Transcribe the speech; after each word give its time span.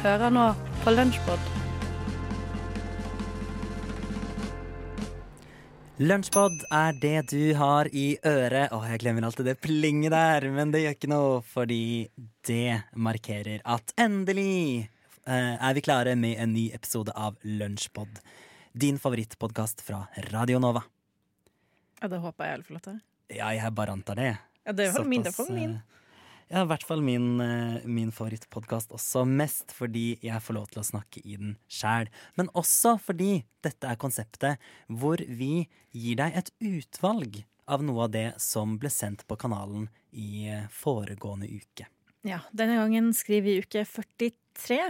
Hører 0.00 0.30
nå 0.32 0.42
på 0.80 0.92
Lunsjpod. 0.94 1.48
Lunsjpod 6.00 6.62
er 6.72 6.96
det 7.02 7.18
du 7.34 7.42
har 7.58 7.90
i 7.92 8.14
øret. 8.24 8.72
Å, 8.72 8.78
jeg 8.88 9.02
glemmer 9.02 9.26
alltid 9.28 9.50
det 9.50 9.58
plinget 9.60 10.14
der, 10.14 10.46
men 10.54 10.72
det 10.72 10.80
gjør 10.86 10.96
ikke 10.96 11.10
noe, 11.12 11.34
fordi 11.44 12.08
det 12.48 12.78
markerer 12.96 13.60
at 13.68 13.92
endelig 14.00 14.88
eh, 15.28 15.60
er 15.60 15.76
vi 15.76 15.84
klare 15.84 16.16
med 16.16 16.40
en 16.40 16.56
ny 16.56 16.70
episode 16.72 17.12
av 17.12 17.36
Lunsjpod. 17.44 18.24
Din 18.72 18.96
favorittpodkast 19.04 19.84
fra 19.84 20.06
Radio 20.30 20.64
Nova. 20.64 20.86
Ja, 22.00 22.08
det 22.08 22.24
håper 22.24 22.48
jeg 22.48 22.56
iallfall 22.56 22.80
at 22.80 22.88
det 22.88 22.96
er. 22.96 23.06
Ja, 23.42 23.52
jeg 23.60 23.76
bare 23.76 24.00
antar 24.00 24.16
det. 24.16 24.32
Ja, 24.64 24.72
det 24.72 24.88
er 24.88 24.94
i 24.94 24.96
hvert 24.96 25.36
fall 25.36 25.52
min. 25.52 25.76
Ja, 26.50 26.64
i 26.64 26.66
hvert 26.66 26.82
fall 26.82 26.98
min, 27.06 27.38
eh, 27.40 27.84
min 27.86 28.10
favorittpodkast 28.10 28.90
også. 28.96 29.22
Mest 29.22 29.70
fordi 29.70 30.18
jeg 30.18 30.42
får 30.42 30.56
lov 30.56 30.66
til 30.72 30.80
å 30.82 30.86
snakke 30.88 31.22
i 31.22 31.36
den 31.38 31.52
sjæl. 31.70 32.08
Men 32.34 32.50
også 32.58 32.96
fordi 32.98 33.44
dette 33.62 33.86
er 33.86 34.00
konseptet 34.00 34.58
hvor 34.88 35.22
vi 35.22 35.68
gir 35.94 36.18
deg 36.18 36.34
et 36.34 36.50
utvalg 36.58 37.44
av 37.70 37.84
noe 37.86 38.08
av 38.08 38.10
det 38.10 38.26
som 38.42 38.74
ble 38.82 38.90
sendt 38.90 39.22
på 39.30 39.38
kanalen 39.38 39.86
i 40.10 40.48
eh, 40.50 40.66
foregående 40.74 41.46
uke. 41.46 41.86
Ja, 42.26 42.42
denne 42.50 42.80
gangen 42.82 43.14
skriver 43.14 43.46
vi 43.46 43.62
uke 43.62 43.86
43. 43.86 44.80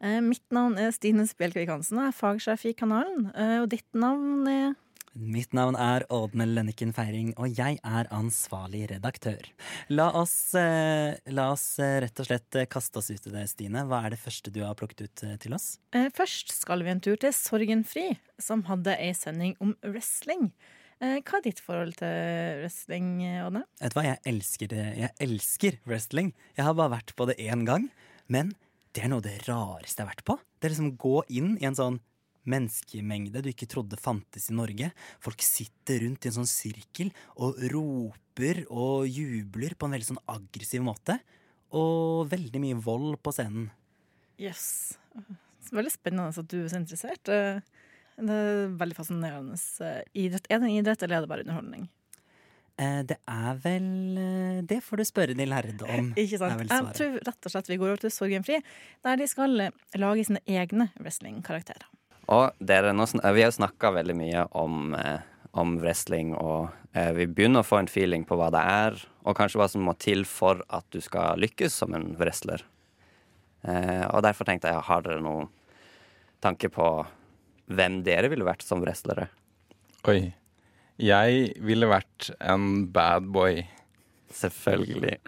Eh, 0.00 0.20
mitt 0.24 0.48
navn 0.48 0.80
er 0.80 0.96
Stine 0.96 1.28
Spjelkvik 1.28 1.68
Hansen, 1.68 2.00
og 2.00 2.08
er 2.08 2.16
fagsjef 2.16 2.64
i 2.70 2.72
kanalen. 2.72 3.28
Og 3.60 3.68
ditt 3.68 3.92
navn 3.92 4.48
er 4.48 4.72
Mitt 5.16 5.54
navn 5.56 5.78
er 5.80 6.04
Ådne 6.12 6.44
Lønniken 6.44 6.90
Feiring, 6.92 7.30
og 7.40 7.48
jeg 7.56 7.78
er 7.80 8.08
ansvarlig 8.12 8.82
redaktør. 8.90 9.46
La 9.88 10.10
oss, 10.12 10.52
eh, 10.60 11.16
la 11.32 11.46
oss 11.54 11.78
eh, 11.80 12.02
rett 12.04 12.20
og 12.20 12.28
slett 12.28 12.58
eh, 12.60 12.66
kaste 12.68 13.00
oss 13.00 13.08
ut 13.08 13.28
i 13.30 13.32
det, 13.32 13.46
Stine. 13.48 13.86
Hva 13.88 14.02
er 14.04 14.12
det 14.12 14.20
første 14.20 14.52
du 14.52 14.60
har 14.60 14.76
plukket 14.76 15.06
ut 15.06 15.22
til 15.40 15.56
oss? 15.56 15.78
Først 16.12 16.52
skal 16.52 16.84
vi 16.84 16.92
en 16.92 17.00
tur 17.00 17.16
til 17.22 17.32
Sorgenfri, 17.32 18.10
som 18.36 18.66
hadde 18.68 18.92
ei 19.00 19.14
sending 19.16 19.54
om 19.64 19.72
wrestling. 19.86 20.50
Hva 21.00 21.40
er 21.40 21.46
ditt 21.46 21.62
forhold 21.64 21.96
til 21.96 22.60
wrestling, 22.60 23.08
Ådne? 23.46 23.64
Vet 23.80 23.94
du 23.94 23.96
hva, 23.96 24.04
jeg 24.10 24.20
elsker 24.34 24.72
det. 24.72 24.84
Jeg 25.00 25.14
elsker 25.24 25.78
wrestling. 25.88 26.34
Jeg 26.58 26.68
har 26.68 26.76
bare 26.76 26.98
vært 26.98 27.16
på 27.16 27.28
det 27.30 27.38
én 27.40 27.64
gang, 27.68 27.88
men 28.28 28.52
det 28.92 29.06
er 29.06 29.12
noe 29.12 29.24
av 29.24 29.30
det 29.30 29.38
rareste 29.48 30.02
jeg 30.02 30.04
har 30.04 30.12
vært 30.12 30.28
på. 30.28 30.36
Det 30.60 30.68
er 30.68 30.76
liksom 30.76 30.92
gå 31.00 31.22
inn 31.32 31.56
i 31.56 31.68
en 31.68 31.76
sånn 31.78 31.98
menneskemengde 32.50 33.42
du 33.44 33.50
ikke 33.52 33.68
trodde 33.70 33.98
fantes 34.00 34.50
i 34.50 34.56
Norge. 34.56 34.90
Folk 35.22 35.44
sitter 35.44 36.04
rundt 36.04 36.26
i 36.26 36.30
en 36.30 36.38
sånn 36.40 36.50
sirkel 36.50 37.12
og 37.36 37.58
roper 37.72 38.62
og 38.68 39.08
jubler 39.10 39.76
på 39.76 39.88
en 39.88 39.96
veldig 39.96 40.10
sånn 40.12 40.22
aggressiv 40.36 40.84
måte. 40.86 41.18
Og 41.76 42.28
veldig 42.30 42.62
mye 42.62 42.78
vold 42.78 43.18
på 43.24 43.34
scenen. 43.34 43.70
Yes. 44.38 44.96
Veldig 45.72 45.92
spennende 45.92 46.30
at 46.30 46.52
du 46.52 46.60
er 46.62 46.70
så 46.70 46.78
interessert. 46.78 47.26
Det 48.16 48.32
er 48.32 48.72
veldig 48.80 48.96
fascinerende 48.96 49.58
eh, 49.84 50.00
idrett. 50.24 50.48
Er 50.48 50.60
det 50.60 50.68
en 50.68 50.78
idrett, 50.78 51.02
eller 51.04 51.18
er 51.18 51.24
det 51.24 51.30
bare 51.30 51.44
underholdning? 51.44 51.88
Eh, 52.76 53.02
det 53.08 53.16
er 53.24 53.58
vel 53.64 54.18
eh, 54.20 54.62
Det 54.68 54.82
får 54.84 55.00
du 55.00 55.04
spørre 55.08 55.36
de 55.36 55.48
lærde 55.48 55.84
om. 55.84 56.12
Ikke 56.20 56.40
sant? 56.40 56.64
Jeg 56.64 56.96
tror 56.98 57.18
rett 57.28 57.48
og 57.48 57.54
slett 57.54 57.70
vi 57.72 57.78
går 57.80 57.92
over 57.92 58.04
til 58.04 58.14
Sorgenfri, 58.14 58.62
der 59.04 59.20
de 59.20 59.28
skal 59.28 59.68
lage 59.96 60.26
sine 60.28 60.42
egne 60.48 60.90
wrestlingkarakterer. 61.00 61.88
Og 62.32 62.56
dere, 62.58 62.92
nå, 62.96 63.04
sn- 63.06 63.22
vi 63.36 63.44
har 63.46 63.52
snakka 63.54 63.92
veldig 63.94 64.16
mye 64.18 64.46
om, 64.58 64.94
eh, 64.98 65.20
om 65.54 65.76
wrestling, 65.78 66.32
og 66.34 66.70
eh, 66.92 67.12
vi 67.14 67.26
begynner 67.30 67.62
å 67.62 67.66
få 67.68 67.78
en 67.78 67.90
feeling 67.90 68.24
på 68.26 68.36
hva 68.40 68.48
det 68.54 68.62
er, 68.66 68.96
og 69.26 69.36
kanskje 69.38 69.60
hva 69.60 69.68
som 69.70 69.84
må 69.86 69.94
til 70.02 70.24
for 70.26 70.62
at 70.74 70.84
du 70.90 70.98
skal 71.04 71.38
lykkes 71.38 71.76
som 71.82 71.94
en 71.94 72.08
wrestler. 72.18 72.64
Eh, 73.66 74.04
og 74.10 74.22
derfor 74.26 74.46
tenkte 74.48 74.72
jeg, 74.72 74.82
har 74.88 75.02
dere 75.06 75.22
noen 75.22 75.48
tanke 76.42 76.68
på 76.70 76.88
hvem 77.72 78.00
dere 78.06 78.28
ville 78.30 78.46
vært 78.46 78.62
som 78.66 78.82
wrestlere? 78.82 79.28
Oi. 80.10 80.32
Jeg 81.02 81.48
ville 81.66 81.88
vært 81.90 82.30
en 82.40 82.86
bad 82.94 83.26
boy. 83.34 83.62
Selvfølgelig. 84.32 85.16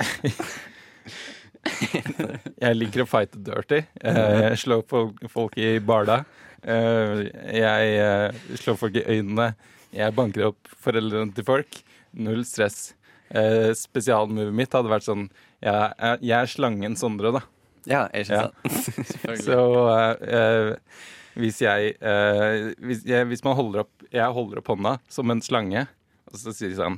Jeg 2.59 2.77
liker 2.79 3.05
å 3.05 3.09
fighte 3.09 3.41
dirty. 3.45 3.83
Eh, 4.03 4.21
Jeg 4.51 4.61
slår 4.65 4.85
folk, 4.91 5.21
folk 5.33 5.59
i 5.61 5.79
barda. 5.79 6.23
Eh, 6.63 7.27
Jeg 7.55 7.99
eh, 8.03 8.41
slår 8.61 8.79
folk 8.81 8.99
i 8.99 9.05
øynene. 9.07 9.53
Jeg 9.95 10.15
banker 10.17 10.51
opp 10.51 10.73
foreldrene 10.85 11.35
til 11.37 11.47
folk. 11.47 11.81
Null 12.19 12.45
stress. 12.49 12.95
Eh, 13.31 13.71
Spesialmovet 13.77 14.55
mitt 14.57 14.73
hadde 14.73 14.89
vært 14.89 15.05
sånn 15.05 15.27
Jeg 15.61 16.17
jeg 16.25 16.33
er 16.39 16.49
slangen 16.49 16.95
Sondre, 16.97 17.33
da. 17.37 17.43
Ja, 17.89 18.07
ikke 18.17 18.39
Ja. 18.39 18.49
Så 19.45 19.59
uh, 19.85 20.17
eh, 20.25 20.71
hvis 21.39 21.61
jeg, 21.61 21.93
uh, 22.01 22.73
hvis 22.81 23.05
jeg 23.07 23.29
Hvis 23.29 23.45
man 23.45 23.57
holder 23.59 23.85
opp 23.85 24.07
Jeg 24.13 24.33
holder 24.33 24.63
opp 24.63 24.71
hånda 24.73 24.95
som 25.13 25.31
en 25.31 25.43
slange, 25.45 25.85
og 26.33 26.41
så 26.41 26.55
sier 26.57 26.73
de 26.73 26.79
sånn 26.81 26.97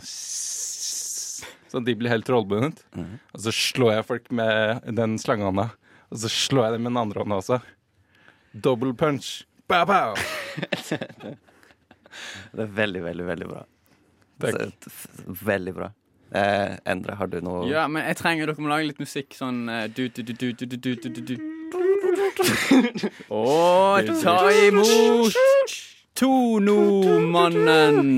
så 1.70 1.80
de 1.86 1.94
blir 1.94 2.10
helt 2.10 2.26
trollbundet. 2.26 2.82
Mm. 2.98 3.18
Og 3.32 3.44
så 3.44 3.52
slår 3.54 3.92
jeg 3.94 4.06
folk 4.08 4.30
med 4.34 4.88
den 4.98 5.14
slangehånda. 5.22 5.68
Og 6.10 6.18
så 6.24 6.30
slår 6.32 6.64
jeg 6.66 6.72
dem 6.74 6.82
med 6.88 6.92
den 6.92 7.02
andre 7.04 7.22
hånda 7.22 7.38
også. 7.38 7.60
Double 8.52 8.94
punch. 8.98 9.44
Bow, 9.70 9.84
bow. 9.86 10.16
det 12.56 12.64
er 12.64 12.74
veldig, 12.80 13.04
veldig, 13.06 13.26
veldig 13.28 13.48
bra. 13.52 13.62
Takk. 14.42 14.90
Veldig 15.46 15.74
bra. 15.76 15.92
Eh, 16.34 16.76
Endre, 16.90 17.14
har 17.18 17.26
du 17.26 17.40
noe 17.42 17.64
Ja, 17.66 17.88
men 17.90 18.04
jeg 18.06 18.16
trenger 18.20 18.46
dere 18.46 18.62
må 18.62 18.70
lage 18.70 18.86
litt 18.86 19.00
musikk 19.02 19.34
sånn 19.34 19.64
eh, 19.66 19.88
du, 19.90 20.06
du, 20.14 20.22
du, 20.22 20.30
du, 20.30 20.52
du, 20.54 20.76
du, 20.78 20.94
du, 20.94 21.20
du. 21.26 21.34
Og 23.34 24.06
ta 24.22 24.36
imot 24.66 25.34
Tonomannen. 26.20 28.10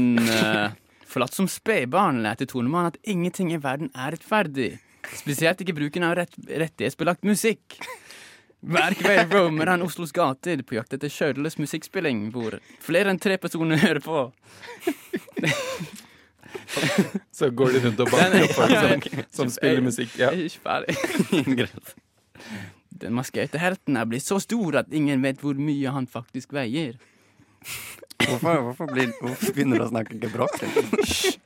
Forlatt 1.13 1.37
som 1.37 1.49
spedbarn 1.51 2.23
lærte 2.25 2.47
Tonemann 2.49 2.89
at 2.89 2.97
ingenting 3.05 3.53
i 3.53 3.61
verden 3.61 3.91
er 3.93 4.15
rettferdig. 4.15 4.79
Spesielt 5.19 5.61
ikke 5.61 5.75
bruken 5.77 6.07
av 6.07 6.15
rett, 6.17 6.37
rettighetsbelagt 6.49 7.27
musikk. 7.29 7.77
Hver 8.63 8.95
kveld 8.95 9.35
roamer 9.35 9.73
han 9.73 9.83
Oslos 9.83 10.15
gater 10.15 10.63
på 10.63 10.77
jakt 10.79 10.95
etter 10.95 11.11
skjødeles 11.11 11.59
musikkspilling, 11.59 12.29
hvor 12.33 12.57
flere 12.81 13.11
enn 13.11 13.19
tre 13.21 13.37
personer 13.43 13.83
hører 13.83 14.01
på. 14.05 14.29
Så 17.35 17.51
går 17.51 17.75
de 17.75 17.83
rundt 17.89 18.01
og 18.05 18.13
banker 18.13 18.47
opp 18.47 18.55
folk 18.57 18.73
som, 18.79 19.25
som 19.41 19.53
spiller 19.53 19.83
musikk. 19.85 20.15
Ja. 20.21 20.31
Jeg 20.31 20.39
er 20.39 20.49
ikke 20.49 20.65
ferdig. 20.69 21.97
Den 23.03 23.17
maskerte 23.19 23.59
helten 23.59 23.99
er 23.99 24.07
blitt 24.07 24.25
så 24.25 24.39
stor 24.41 24.79
at 24.85 24.93
ingen 24.95 25.25
vet 25.27 25.43
hvor 25.43 25.59
mye 25.59 25.93
han 25.93 26.07
faktisk 26.07 26.55
veier. 26.55 26.95
Hvorfor, 28.23 28.61
hvorfor, 28.69 28.91
blir, 28.93 29.11
hvorfor 29.21 29.55
begynner 29.55 29.81
du 29.81 29.87
å 29.87 29.91
snakke 29.91 30.19
gebrokkent? 30.23 31.41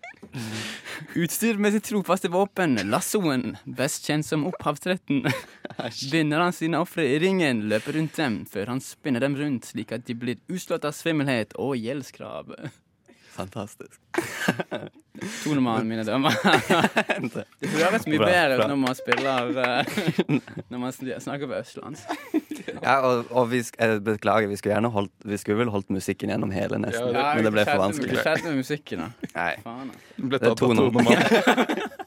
Utstyrt 1.17 1.61
med 1.63 1.73
sitt 1.73 1.87
trofaste 1.89 2.29
våpen, 2.33 2.77
lassoen, 2.91 3.57
best 3.65 4.05
kjent 4.09 4.27
som 4.27 4.45
opphavsretten, 4.49 5.25
binder 6.13 6.45
han 6.45 6.57
sine 6.57 6.81
ofre 6.83 7.07
i 7.09 7.21
ringen, 7.23 7.65
løper 7.71 7.97
rundt 7.97 8.19
dem, 8.21 8.43
før 8.51 8.75
han 8.75 8.83
spinner 8.85 9.25
dem 9.25 9.39
rundt 9.39 9.71
slik 9.71 9.95
at 9.97 10.05
de 10.09 10.17
blir 10.19 10.43
uslått 10.53 10.85
av 10.89 10.97
svimmelhet 10.97 11.57
og 11.61 11.77
gjeldskrav. 11.81 12.53
Fantastisk. 13.37 14.01
Tonemann, 15.45 15.89
mine 15.89 16.05
damer. 16.09 16.33
Det 17.61 17.73
høres 17.73 18.07
mye 18.09 18.21
Bra, 18.21 18.29
bedre 18.31 18.57
ut 18.57 18.71
når 18.71 18.79
man 18.81 18.97
spiller 18.97 19.59
eh, 19.61 19.99
Når 20.73 20.81
man 20.81 20.95
snakker 20.97 21.51
på 21.51 21.59
østlands. 21.59 22.07
Ja, 22.87 22.95
og, 23.07 23.29
og 23.31 23.49
vi, 23.53 23.61
sk- 23.67 23.79
jeg 23.81 24.01
beklager, 24.07 24.49
vi 24.51 24.57
skulle 24.59 24.75
gjerne 24.77 24.91
holdt 24.95 25.13
Vi 25.29 25.39
skulle 25.41 25.59
vel 25.63 25.71
holdt 25.75 25.91
musikken 25.95 26.33
gjennom 26.33 26.51
hele, 26.55 26.79
nesten. 26.83 27.13
Ja, 27.15 27.29
men 27.37 27.47
det 27.47 27.53
ble 27.55 27.65
for 27.69 27.83
vanskelig. 27.85 28.17
Hva 28.19 28.25
skjedde 28.27 28.51
med 28.51 28.61
musikken, 28.63 29.05
da? 29.05 29.09
Nei. 29.39 29.53
Faen, 29.65 29.91
da. 29.93 30.01
Ble 30.27 30.41
Det 30.41 30.51
er 30.51 30.55
tatt 30.55 30.63
av 30.63 30.77
Tono. 30.77 31.05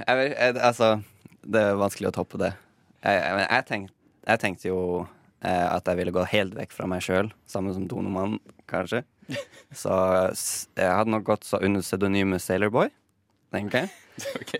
Jeg, 0.00 0.16
vet- 0.16 0.36
jeg, 0.38 0.54
altså, 0.64 0.86
det 1.44 1.60
er 1.60 1.74
vanskelig 1.80 2.08
å 2.10 2.14
toppe 2.16 2.38
det. 2.40 2.52
Jeg, 3.04 3.18
jeg, 3.20 3.42
jeg, 3.50 3.64
tenk, 3.68 3.90
jeg 4.30 4.40
tenkte 4.42 4.70
jo 4.70 4.78
eh, 5.44 5.66
at 5.68 5.88
jeg 5.90 5.98
ville 6.00 6.14
gå 6.14 6.24
helt 6.32 6.56
vekk 6.56 6.72
fra 6.76 6.88
meg 6.88 7.04
sjøl, 7.04 7.28
samme 7.48 7.74
som 7.76 7.84
Donoman, 7.90 8.38
kanskje. 8.70 9.02
Så 9.76 9.92
jeg 10.74 10.88
hadde 10.90 11.12
nok 11.12 11.26
gått 11.28 11.44
så 11.46 11.60
under 11.62 11.84
pseudonymet 11.84 12.42
Sailorboy, 12.42 12.88
tenker 13.54 13.84
jeg. 13.84 13.92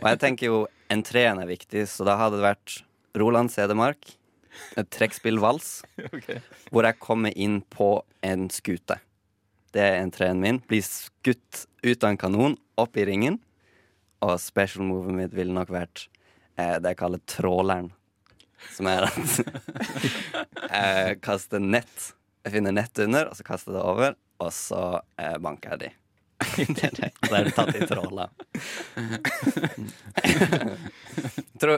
Og 0.02 0.06
jeg 0.12 0.20
tenker 0.22 0.46
jo 0.52 0.60
entreen 0.92 1.40
er 1.42 1.48
viktig, 1.50 1.86
så 1.90 2.04
da 2.08 2.14
hadde 2.20 2.38
det 2.38 2.46
vært 2.46 2.76
Roland 3.18 3.50
Sedemark, 3.52 4.12
trekkspillvals, 4.94 5.82
hvor 6.72 6.88
jeg 6.88 7.00
kommer 7.02 7.34
inn 7.36 7.60
på 7.72 7.92
en 8.26 8.48
skute. 8.52 8.98
Det 9.70 9.82
er 9.84 10.00
entreen 10.00 10.40
min. 10.42 10.58
Blir 10.66 10.82
skutt 10.82 11.66
ut 11.84 12.02
av 12.02 12.10
en 12.10 12.20
kanon, 12.20 12.56
opp 12.80 12.98
i 12.98 13.06
ringen. 13.06 13.38
Og 14.24 14.36
special 14.42 14.84
movet 14.88 15.16
mitt 15.16 15.36
ville 15.36 15.54
nok 15.54 15.70
vært 15.72 16.08
eh, 16.58 16.76
det 16.82 16.94
jeg 16.94 17.00
kaller 17.00 17.22
tråleren. 17.30 17.92
Som 18.74 18.90
er 18.90 19.06
at 19.08 19.38
jeg 20.74 21.20
kaster 21.24 21.62
nett. 21.62 22.10
Jeg 22.44 22.56
finner 22.56 22.74
nett 22.74 22.98
under, 23.00 23.30
og 23.30 23.38
så 23.38 23.46
kaster 23.46 23.72
jeg 23.72 23.78
det 23.78 23.86
over, 23.86 24.18
og 24.40 24.52
så 24.56 24.84
eh, 25.20 25.36
banker 25.40 25.76
jeg 25.76 25.82
de. 25.84 25.90
det, 26.78 26.90
det, 26.96 27.10
det 27.24 27.36
er 27.40 27.50
tatt 27.56 27.76
i 27.76 27.86
tråla. 27.88 28.26
tror, 31.60 31.76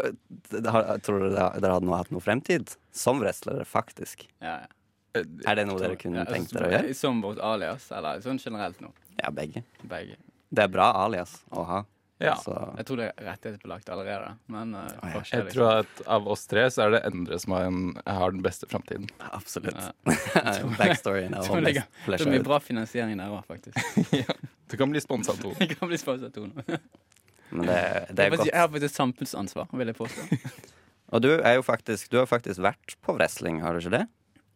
tror 1.03 1.25
dere 1.27 1.49
dere 1.61 1.75
hadde 1.77 1.97
hatt 1.97 2.13
noe 2.15 2.25
fremtid 2.25 2.75
som 2.95 3.21
wrestlere, 3.23 3.65
faktisk? 3.69 4.27
Ja, 4.43 4.61
ja. 4.65 4.71
Er 5.13 5.59
det 5.59 5.67
noe 5.69 5.77
dere 5.77 5.97
kunne 6.01 6.23
Ja, 6.23 6.29
tenkt 6.29 6.55
dere 6.55 6.69
å 6.69 6.73
gjøre? 6.73 6.95
Som 6.97 7.19
vårt 7.25 7.41
alias, 7.45 7.91
eller 7.93 8.23
sånn 8.25 8.41
generelt 8.41 8.79
nå. 8.81 8.89
Ja, 9.19 9.29
begge. 9.35 9.61
Begge. 9.85 10.17
Det 10.53 10.63
er 10.65 10.71
bra 10.73 10.89
alias 11.05 11.35
å 11.53 11.65
ha. 11.69 11.83
Ja. 12.23 12.35
Så, 12.41 12.55
Jeg 12.79 12.87
tror 12.89 13.01
det 13.01 13.07
er 13.11 13.25
rettighetsbelagt 13.27 13.89
allerede, 13.93 14.33
men 14.53 14.75
uh, 14.79 14.85
ja. 14.89 15.11
forskjell, 15.17 15.45
Jeg 15.49 15.55
tror 15.57 15.81
at 15.83 16.03
av 16.17 16.29
oss 16.35 16.47
tre 16.51 16.65
så 16.71 16.85
er 16.87 16.95
det 16.97 17.01
Endre 17.11 17.39
som 17.43 17.55
har, 17.57 17.67
en, 17.71 17.81
har 18.07 18.35
den 18.37 18.43
beste 18.45 18.69
framtiden. 18.71 19.09
absolutt. 19.33 19.77
Ja. 19.77 20.55
Backstoryen 20.79 21.35
er 21.39 21.61
ligger- 21.67 21.89
Det 22.07 22.21
er 22.21 22.31
mye 22.37 22.45
bra 22.47 22.61
finansiering 22.63 23.19
der 23.19 23.33
òg, 23.35 23.45
faktisk. 23.47 23.79
Du 24.73 24.79
kan 24.81 24.89
bli 24.89 25.01
sponsa 25.05 25.35
to. 25.37 25.51
Jeg 25.61 25.75
kan 25.77 25.89
bli 25.91 25.99
sponsa 26.01 26.31
to 26.33 26.47
nå. 26.49 26.63
Men 27.53 27.67
det, 27.69 27.81
det 28.17 28.23
er 28.25 28.31
Jeg 28.31 28.39
godt. 28.39 28.55
har 28.57 28.69
faktisk 28.73 28.95
samfunnsansvar, 28.97 29.67
vil 29.77 29.91
jeg 29.91 29.97
påstå. 29.99 30.39
Og 31.13 31.21
du 31.21 31.29
er 31.35 31.59
jo 31.59 31.63
faktisk 31.67 32.09
Du 32.09 32.17
har 32.23 32.27
faktisk 32.31 32.63
vært 32.65 32.95
på 33.05 33.13
wrestling, 33.19 33.59
har 33.61 33.77
du 33.77 33.83
ikke 33.83 33.93
det? 33.99 34.07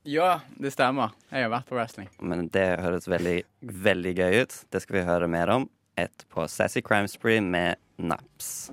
Ja, 0.08 0.38
det 0.56 0.70
stemmer. 0.72 1.12
Jeg 1.34 1.42
har 1.44 1.50
vært 1.52 1.66
på 1.68 1.74
wrestling. 1.76 2.08
Men 2.22 2.46
det 2.54 2.64
høres 2.80 3.08
veldig, 3.10 3.40
veldig 3.60 4.12
gøy 4.16 4.36
ut. 4.46 4.54
Det 4.70 4.80
skal 4.84 5.00
vi 5.00 5.04
høre 5.08 5.28
mer 5.28 5.50
om 5.50 5.68
etterpå. 5.96 6.46
Sassy 6.50 6.82
Crime 6.84 7.08
Spree 7.10 7.42
med 7.44 7.80
Naps. 7.98 8.70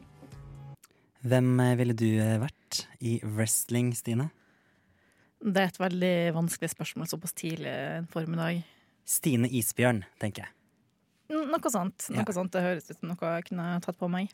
Hvem 1.24 1.60
eh, 1.64 1.76
ville 1.80 1.96
du 1.96 2.10
eh, 2.20 2.40
vært 2.42 2.84
i 3.00 3.18
wrestling, 3.24 3.94
Stine? 3.96 4.30
Det 5.44 5.60
er 5.60 5.72
et 5.72 5.80
veldig 5.80 6.16
vanskelig 6.36 6.72
spørsmål 6.72 7.10
såpass 7.12 7.36
tidlig 7.36 7.72
en 7.72 8.08
formiddag. 8.12 8.64
Stine 9.08 9.50
Isbjørn, 9.52 10.04
tenker 10.20 10.46
jeg. 10.46 10.56
Mm, 11.34 11.50
Noe 11.50 11.72
sånt. 11.74 12.06
Ja. 12.14 12.26
Sånt. 12.36 12.54
Det 12.54 12.62
høres 12.62 12.90
ut 12.92 13.00
som 13.00 13.10
noe 13.10 13.32
jeg 13.38 13.48
kunne 13.50 13.66
tatt 13.82 13.98
på 13.98 14.10
meg. 14.12 14.30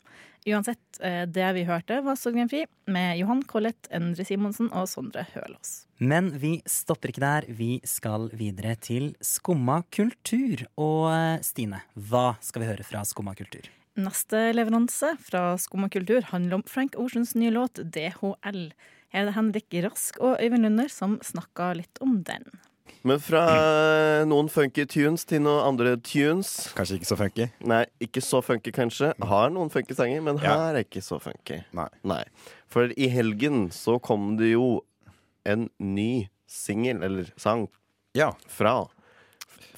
Uansett, 0.48 1.00
eh, 1.00 1.24
det 1.24 1.48
vi 1.56 1.64
hørte, 1.68 2.00
var 2.04 2.18
Sorgenfri 2.20 2.66
med 2.92 3.18
Johan 3.20 3.42
Collett, 3.48 3.88
Endre 3.94 4.26
Simonsen 4.28 4.68
og 4.72 4.88
Sondre 4.90 5.24
Hølås. 5.32 5.86
Men 6.00 6.30
vi 6.40 6.58
stopper 6.68 7.12
ikke 7.12 7.24
der. 7.24 7.48
Vi 7.48 7.80
skal 7.88 8.28
videre 8.36 8.76
til 8.80 9.14
Skumma 9.24 9.82
kultur. 9.92 10.66
Og 10.80 11.10
eh, 11.12 11.42
Stine, 11.46 11.82
hva 11.96 12.34
skal 12.44 12.64
vi 12.64 12.70
høre 12.72 12.86
fra 12.86 13.04
Skumma 13.08 13.34
kultur? 13.38 13.68
Neste 14.00 14.50
leveranse 14.54 15.16
fra 15.24 15.56
Skumma 15.60 15.90
kultur 15.92 16.24
handler 16.30 16.60
om 16.60 16.66
Frank 16.68 16.96
Oceans 17.00 17.34
nye 17.36 17.52
låt 17.52 17.80
DHL. 17.82 18.70
Her 19.10 19.24
er 19.24 19.26
det 19.28 19.34
Henrik 19.34 19.74
Rask 19.84 20.20
og 20.22 20.38
Øyvind 20.38 20.62
Lunder 20.68 20.90
som 20.92 21.18
snakker 21.26 21.80
litt 21.80 22.00
om 22.04 22.20
den. 22.26 22.46
Men 23.04 23.18
fra 23.22 23.44
noen 24.28 24.48
funky 24.52 24.84
tunes 24.90 25.24
til 25.24 25.40
noen 25.44 25.62
andre 25.70 25.96
tunes. 26.04 26.50
Kanskje 26.76 26.98
ikke 27.00 27.08
så 27.08 27.16
funky. 27.16 27.46
Nei, 27.64 27.84
ikke 28.04 28.20
så 28.24 28.42
funky, 28.44 28.72
kanskje. 28.76 29.12
Har 29.22 29.50
noen 29.54 29.70
funky 29.72 29.94
sanger, 29.96 30.20
men 30.22 30.36
Ja. 30.38 30.54
her 30.56 30.74
er 30.76 30.84
ikke 30.84 31.02
så 31.02 31.18
funky. 31.20 31.62
Nei. 32.04 32.24
For 32.68 32.90
i 32.96 33.08
helgen 33.08 33.70
så 33.70 34.00
kom 34.02 34.36
det 34.36 34.52
jo 34.52 34.82
en 35.46 35.68
ny 35.80 36.28
singel, 36.46 37.02
eller 37.02 37.30
sang, 37.36 37.68
Ja. 38.14 38.32
fra 38.48 38.86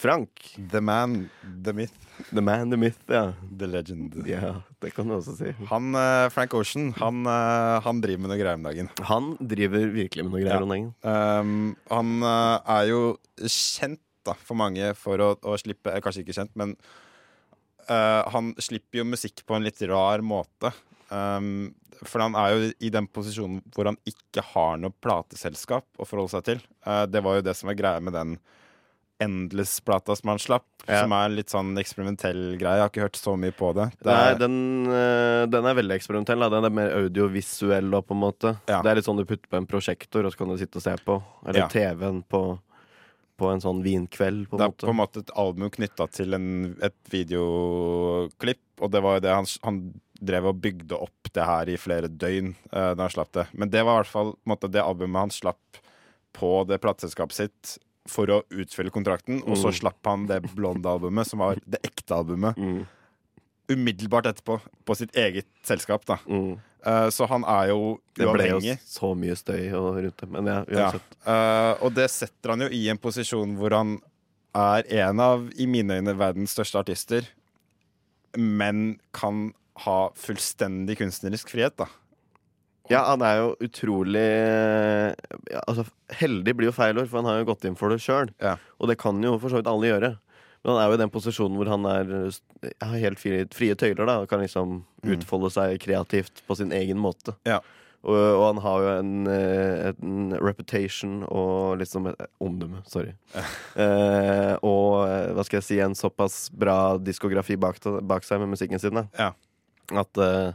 Frank. 0.03 0.43
The 0.73 0.81
man, 0.83 1.29
the 1.65 1.73
myth, 1.77 1.95
The 2.35 2.43
man, 2.45 2.71
the 2.71 2.77
myth, 2.79 2.99
ja. 3.11 3.33
the 3.59 3.67
legend. 3.71 4.17
Ja, 4.29 4.63
det 4.83 4.93
kan 4.97 5.09
du 5.09 5.15
også 5.17 5.35
si. 5.39 5.53
Han, 5.71 5.93
eh, 5.99 6.27
Frank 6.35 6.55
Ocean, 6.59 6.91
han, 6.99 7.23
eh, 7.27 7.79
han 7.87 8.01
driver 8.03 8.23
med 8.25 8.31
noe 8.33 8.39
greier 8.41 8.59
om 8.59 8.67
dagen. 8.67 8.91
Han 9.09 9.31
driver 9.41 9.87
virkelig 9.95 10.25
med 10.27 10.35
noe 10.35 10.43
greier 10.43 10.59
Ja. 10.59 10.63
om 10.67 10.73
dagen. 10.75 10.91
Um, 11.03 11.77
han 11.91 12.13
eh, 12.23 12.73
er 12.77 12.89
jo 12.91 13.01
kjent 13.47 14.01
da, 14.27 14.35
for 14.39 14.59
mange 14.59 14.93
for 14.95 15.19
å, 15.19 15.33
å 15.43 15.57
slippe 15.59 15.91
Eller 15.91 16.05
kanskje 16.05 16.23
ikke 16.23 16.37
kjent, 16.37 16.53
men 16.59 16.77
eh, 17.89 18.23
han 18.31 18.53
slipper 18.63 19.01
jo 19.03 19.09
musikk 19.09 19.43
på 19.49 19.57
en 19.57 19.65
litt 19.67 19.81
rar 19.91 20.23
måte. 20.23 20.71
Um, 21.11 21.73
for 22.03 22.23
han 22.25 22.35
er 22.39 22.55
jo 22.55 22.71
i 22.83 22.91
den 22.91 23.07
posisjonen 23.11 23.61
hvor 23.75 23.87
han 23.91 23.99
ikke 24.09 24.43
har 24.55 24.79
noe 24.81 24.95
plateselskap 25.05 25.87
å 26.03 26.07
forholde 26.09 26.35
seg 26.37 26.47
til. 26.49 26.63
Eh, 26.87 27.05
det 27.11 27.23
var 27.25 27.39
jo 27.39 27.47
det 27.47 27.55
som 27.59 27.71
var 27.71 27.79
greia 27.79 28.03
med 28.03 28.15
den 28.17 28.37
Endless-plata 29.23 30.17
som 30.19 30.33
han 30.33 30.41
slapp, 30.43 30.67
Ja. 30.89 31.03
som 31.05 31.13
er 31.15 31.29
litt 31.31 31.53
sånn 31.53 31.77
eksperimentell 31.79 32.57
greie. 32.59 32.77
Jeg 32.79 32.83
har 32.85 32.91
ikke 32.91 33.05
hørt 33.07 33.21
så 33.21 33.37
mye 33.39 33.55
på 33.55 33.71
det. 33.77 33.87
det 34.03 34.11
Nei, 34.11 34.35
den, 34.41 34.57
eh, 34.91 35.47
den 35.47 35.65
er 35.71 35.75
veldig 35.79 35.95
eksperimentell. 35.99 36.43
Da. 36.43 36.49
Den 36.57 36.65
er 36.69 36.75
mer 36.75 36.91
audiovisuell 36.99 37.91
da, 37.91 38.01
på 38.03 38.17
en 38.17 38.23
måte. 38.25 38.57
Ja. 38.69 38.83
Det 38.83 38.91
er 38.91 38.95
litt 39.01 39.07
sånn 39.07 39.21
du 39.21 39.25
putter 39.25 39.49
på 39.49 39.57
en 39.61 39.67
prosjektor, 39.71 40.27
og 40.27 40.33
så 40.35 40.39
kan 40.43 40.49
du 40.49 40.59
sitte 40.59 40.77
og 40.77 40.83
se 40.83 40.97
på. 41.07 41.23
Eller 41.47 41.61
Ja. 41.65 41.69
TV-en 41.69 42.23
på, 42.29 42.59
på 43.39 43.51
en 43.53 43.61
sånn 43.61 43.83
vinkveld, 43.83 44.49
på 44.51 44.59
det 44.59 44.65
er 44.67 44.71
måte. 44.71 44.87
på 44.87 44.91
en 44.91 45.01
måte 45.01 45.19
et 45.23 45.31
album 45.37 45.71
knytta 45.71 46.07
til 46.13 46.35
en, 46.35 46.77
et 46.83 46.95
videoklipp, 47.11 48.65
og 48.81 48.91
det 48.93 49.03
var 49.03 49.17
jo 49.19 49.25
det 49.25 49.35
han, 49.35 49.47
han 49.67 49.79
drev 50.23 50.47
og 50.53 50.61
bygde 50.63 50.99
opp 50.99 51.33
det 51.35 51.45
her 51.49 51.71
i 51.73 51.79
flere 51.81 52.09
døgn 52.11 52.53
uh, 52.75 52.93
da 52.95 53.03
han 53.07 53.11
slapp 53.11 53.33
det. 53.35 53.47
Men 53.55 53.71
det 53.73 53.83
var 53.87 53.97
i 53.97 54.03
hvert 54.03 54.13
fall 54.13 54.35
måte, 54.47 54.71
det 54.71 54.83
albumet 54.83 55.25
han 55.27 55.35
slapp 55.35 55.81
på 56.37 56.53
det 56.69 56.79
plateselskapet 56.81 57.35
sitt 57.37 57.79
for 58.09 58.27
å 58.27 58.43
utfylle 58.51 58.91
kontrakten, 58.91 59.43
og 59.47 59.57
så 59.57 59.69
Mm. 59.71 59.79
slapp 59.79 60.05
han 60.05 60.27
det 60.27 60.43
Blonde-albumet, 60.55 61.27
som 61.27 61.39
var 61.39 61.57
det 61.69 61.81
ekte 61.83 62.15
albumet, 62.17 62.57
Mm, 62.57 62.87
umiddelbart 63.69 64.27
etterpå, 64.27 64.61
på 64.85 64.97
sitt 64.97 65.13
eget 65.15 65.47
selskap. 65.63 66.05
da. 66.05 66.19
Eh, 66.85 67.09
så 67.11 67.29
han 67.29 67.45
er 67.45 67.69
jo 67.69 68.01
Det 68.15 68.27
ble 68.33 68.49
jo 68.49 68.59
så 68.85 69.15
mye 69.17 69.37
støy 69.37 69.71
rundt 69.71 70.17
det. 70.17 70.29
Men 70.29 70.47
ja, 70.47 70.65
Ja. 70.69 70.91
uansett. 70.91 71.03
Eh, 71.27 71.85
og 71.85 71.95
det 71.95 72.11
setter 72.11 72.51
han 72.51 72.61
jo 72.61 72.69
i 72.69 72.89
en 72.89 72.99
posisjon 72.99 73.57
hvor 73.57 73.71
han 73.71 74.01
er 74.55 74.83
en 75.09 75.21
av, 75.21 75.51
i 75.57 75.65
mine 75.67 75.89
øyne, 76.03 76.17
verdens 76.19 76.53
største 76.55 76.79
artister, 76.85 77.23
men 78.37 78.99
kan 79.15 79.55
ha 79.87 80.11
fullstendig 80.11 80.99
kunstnerisk 80.99 81.49
frihet, 81.49 81.77
da. 81.77 81.87
Ja, 82.93 83.03
han 83.11 83.23
er 83.27 83.39
jo 83.41 83.49
utrolig 83.65 84.27
ja, 85.51 85.63
altså, 85.67 85.85
Heldig 86.21 86.55
blir 86.59 86.69
jo 86.71 86.75
feil 86.77 86.99
ord, 87.01 87.09
for 87.11 87.23
han 87.23 87.31
har 87.31 87.41
jo 87.43 87.49
gått 87.53 87.65
inn 87.69 87.77
for 87.79 87.93
det 87.93 88.01
sjøl. 88.05 88.31
Ja. 88.43 88.57
Og 88.79 88.91
det 88.93 88.99
kan 89.01 89.19
jo 89.25 89.35
for 89.41 89.53
så 89.53 89.61
vidt 89.63 89.71
alle 89.71 89.89
gjøre. 89.91 90.13
Men 90.63 90.77
han 90.77 90.81
er 90.85 90.91
jo 90.93 90.97
i 90.99 91.03
den 91.03 91.11
posisjonen 91.11 91.57
hvor 91.59 91.71
han 91.73 91.87
er 91.91 92.11
har 92.85 92.99
helt 93.03 93.19
frie, 93.19 93.47
frie 93.51 93.75
tøyler 93.75 94.07
da 94.07 94.21
og 94.23 94.29
kan 94.31 94.43
liksom 94.45 94.83
Mm. 95.03 95.17
utfolde 95.17 95.49
seg 95.51 95.81
kreativt 95.83 96.45
på 96.47 96.55
sin 96.55 96.71
egen 96.71 97.01
måte. 97.03 97.33
Ja. 97.49 97.57
Og, 98.07 98.15
og 98.15 98.43
han 98.53 98.61
har 98.63 98.83
jo 98.85 98.91
en, 99.01 99.11
eh, 99.27 99.89
en 99.99 100.31
reputation 100.39 101.25
og 101.27 101.81
liksom 101.81 102.07
et 102.13 102.23
omdømme, 102.39 102.85
sorry. 102.87 103.17
Eh, 103.83 104.53
og 104.63 105.09
eh, 105.09 105.33
hva 105.35 105.43
skal 105.49 105.59
jeg 105.59 105.67
si, 105.67 105.79
en 105.83 105.97
såpass 105.99 106.45
bra 106.55 106.99
diskografi 107.03 107.57
bak, 107.59 107.81
bak 108.07 108.23
seg 108.23 108.39
med 108.45 108.53
musikken 108.55 108.79
sin, 108.79 108.95
da. 109.01 109.05
Ja. 109.19 109.33
At 110.05 110.23
eh, 110.23 110.53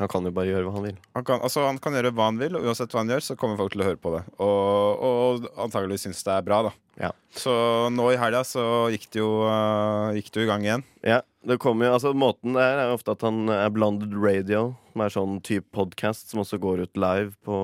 han 0.00 0.08
kan 0.08 0.24
jo 0.24 0.32
bare 0.32 0.48
gjøre 0.48 0.64
hva 0.66 0.72
han 0.78 0.86
vil. 0.86 1.00
Han 1.18 1.24
kan, 1.28 1.42
altså, 1.44 1.66
han 1.68 1.78
kan 1.82 1.92
gjøre 1.96 2.12
hva 2.16 2.30
han 2.30 2.38
vil, 2.40 2.56
og 2.56 2.64
uansett 2.64 2.94
hva 2.94 3.02
han 3.02 3.12
gjør, 3.12 3.24
så 3.26 3.36
kommer 3.38 3.58
folk 3.60 3.74
til 3.74 3.82
å 3.84 3.88
høre 3.90 4.00
på 4.00 4.14
det. 4.14 4.22
Og, 4.40 5.02
og 5.08 5.50
antagelig 5.60 6.00
synes 6.04 6.22
det 6.24 6.32
er 6.32 6.46
bra, 6.46 6.62
da. 6.68 6.72
Ja. 7.02 7.10
Så 7.36 7.52
nå 7.92 8.06
i 8.12 8.18
helga 8.20 8.40
så 8.44 8.64
gikk 8.92 9.06
det 9.12 9.20
jo, 9.20 9.30
uh, 9.48 10.12
gikk 10.16 10.30
det 10.32 10.42
jo 10.42 10.46
i 10.46 10.50
gang 10.50 10.64
igjen. 10.66 10.84
Ja, 11.04 11.20
det 11.48 11.58
kommer 11.60 11.88
jo, 11.88 11.94
altså 11.98 12.12
Måten 12.16 12.56
det 12.56 12.64
er, 12.64 12.82
er 12.86 12.96
ofte 12.96 13.14
at 13.16 13.24
han 13.26 13.44
er 13.52 13.72
blonded 13.74 14.16
radio, 14.16 14.72
som 14.92 15.04
er 15.04 15.14
sånn 15.14 15.38
type 15.44 15.68
podcast 15.76 16.32
som 16.32 16.42
også 16.44 16.60
går 16.62 16.84
ut 16.86 17.00
live 17.00 17.32
på 17.44 17.56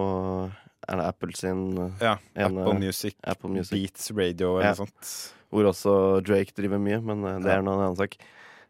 er 0.88 0.96
det 1.02 1.04
Apple 1.04 1.36
sin 1.36 1.62
eh, 1.76 1.90
Ja, 2.00 2.14
En, 2.32 2.56
Apple 2.56 2.72
eh, 2.72 2.80
Music, 2.86 3.16
Apple 3.28 3.50
Music. 3.52 3.74
Beats 3.76 4.10
Radio 4.16 4.54
eller 4.56 4.70
Ja. 4.70 4.74
noe 4.74 4.86
sånt. 4.86 5.10
Hvor 5.52 5.68
også 5.68 5.92
Drake 6.24 6.52
driver 6.56 6.80
mye, 6.80 7.00
men 7.04 7.24
det 7.44 7.52
er 7.52 7.62
nå 7.64 7.72
en 7.76 7.82
annen 7.86 7.96
sak. 7.96 8.16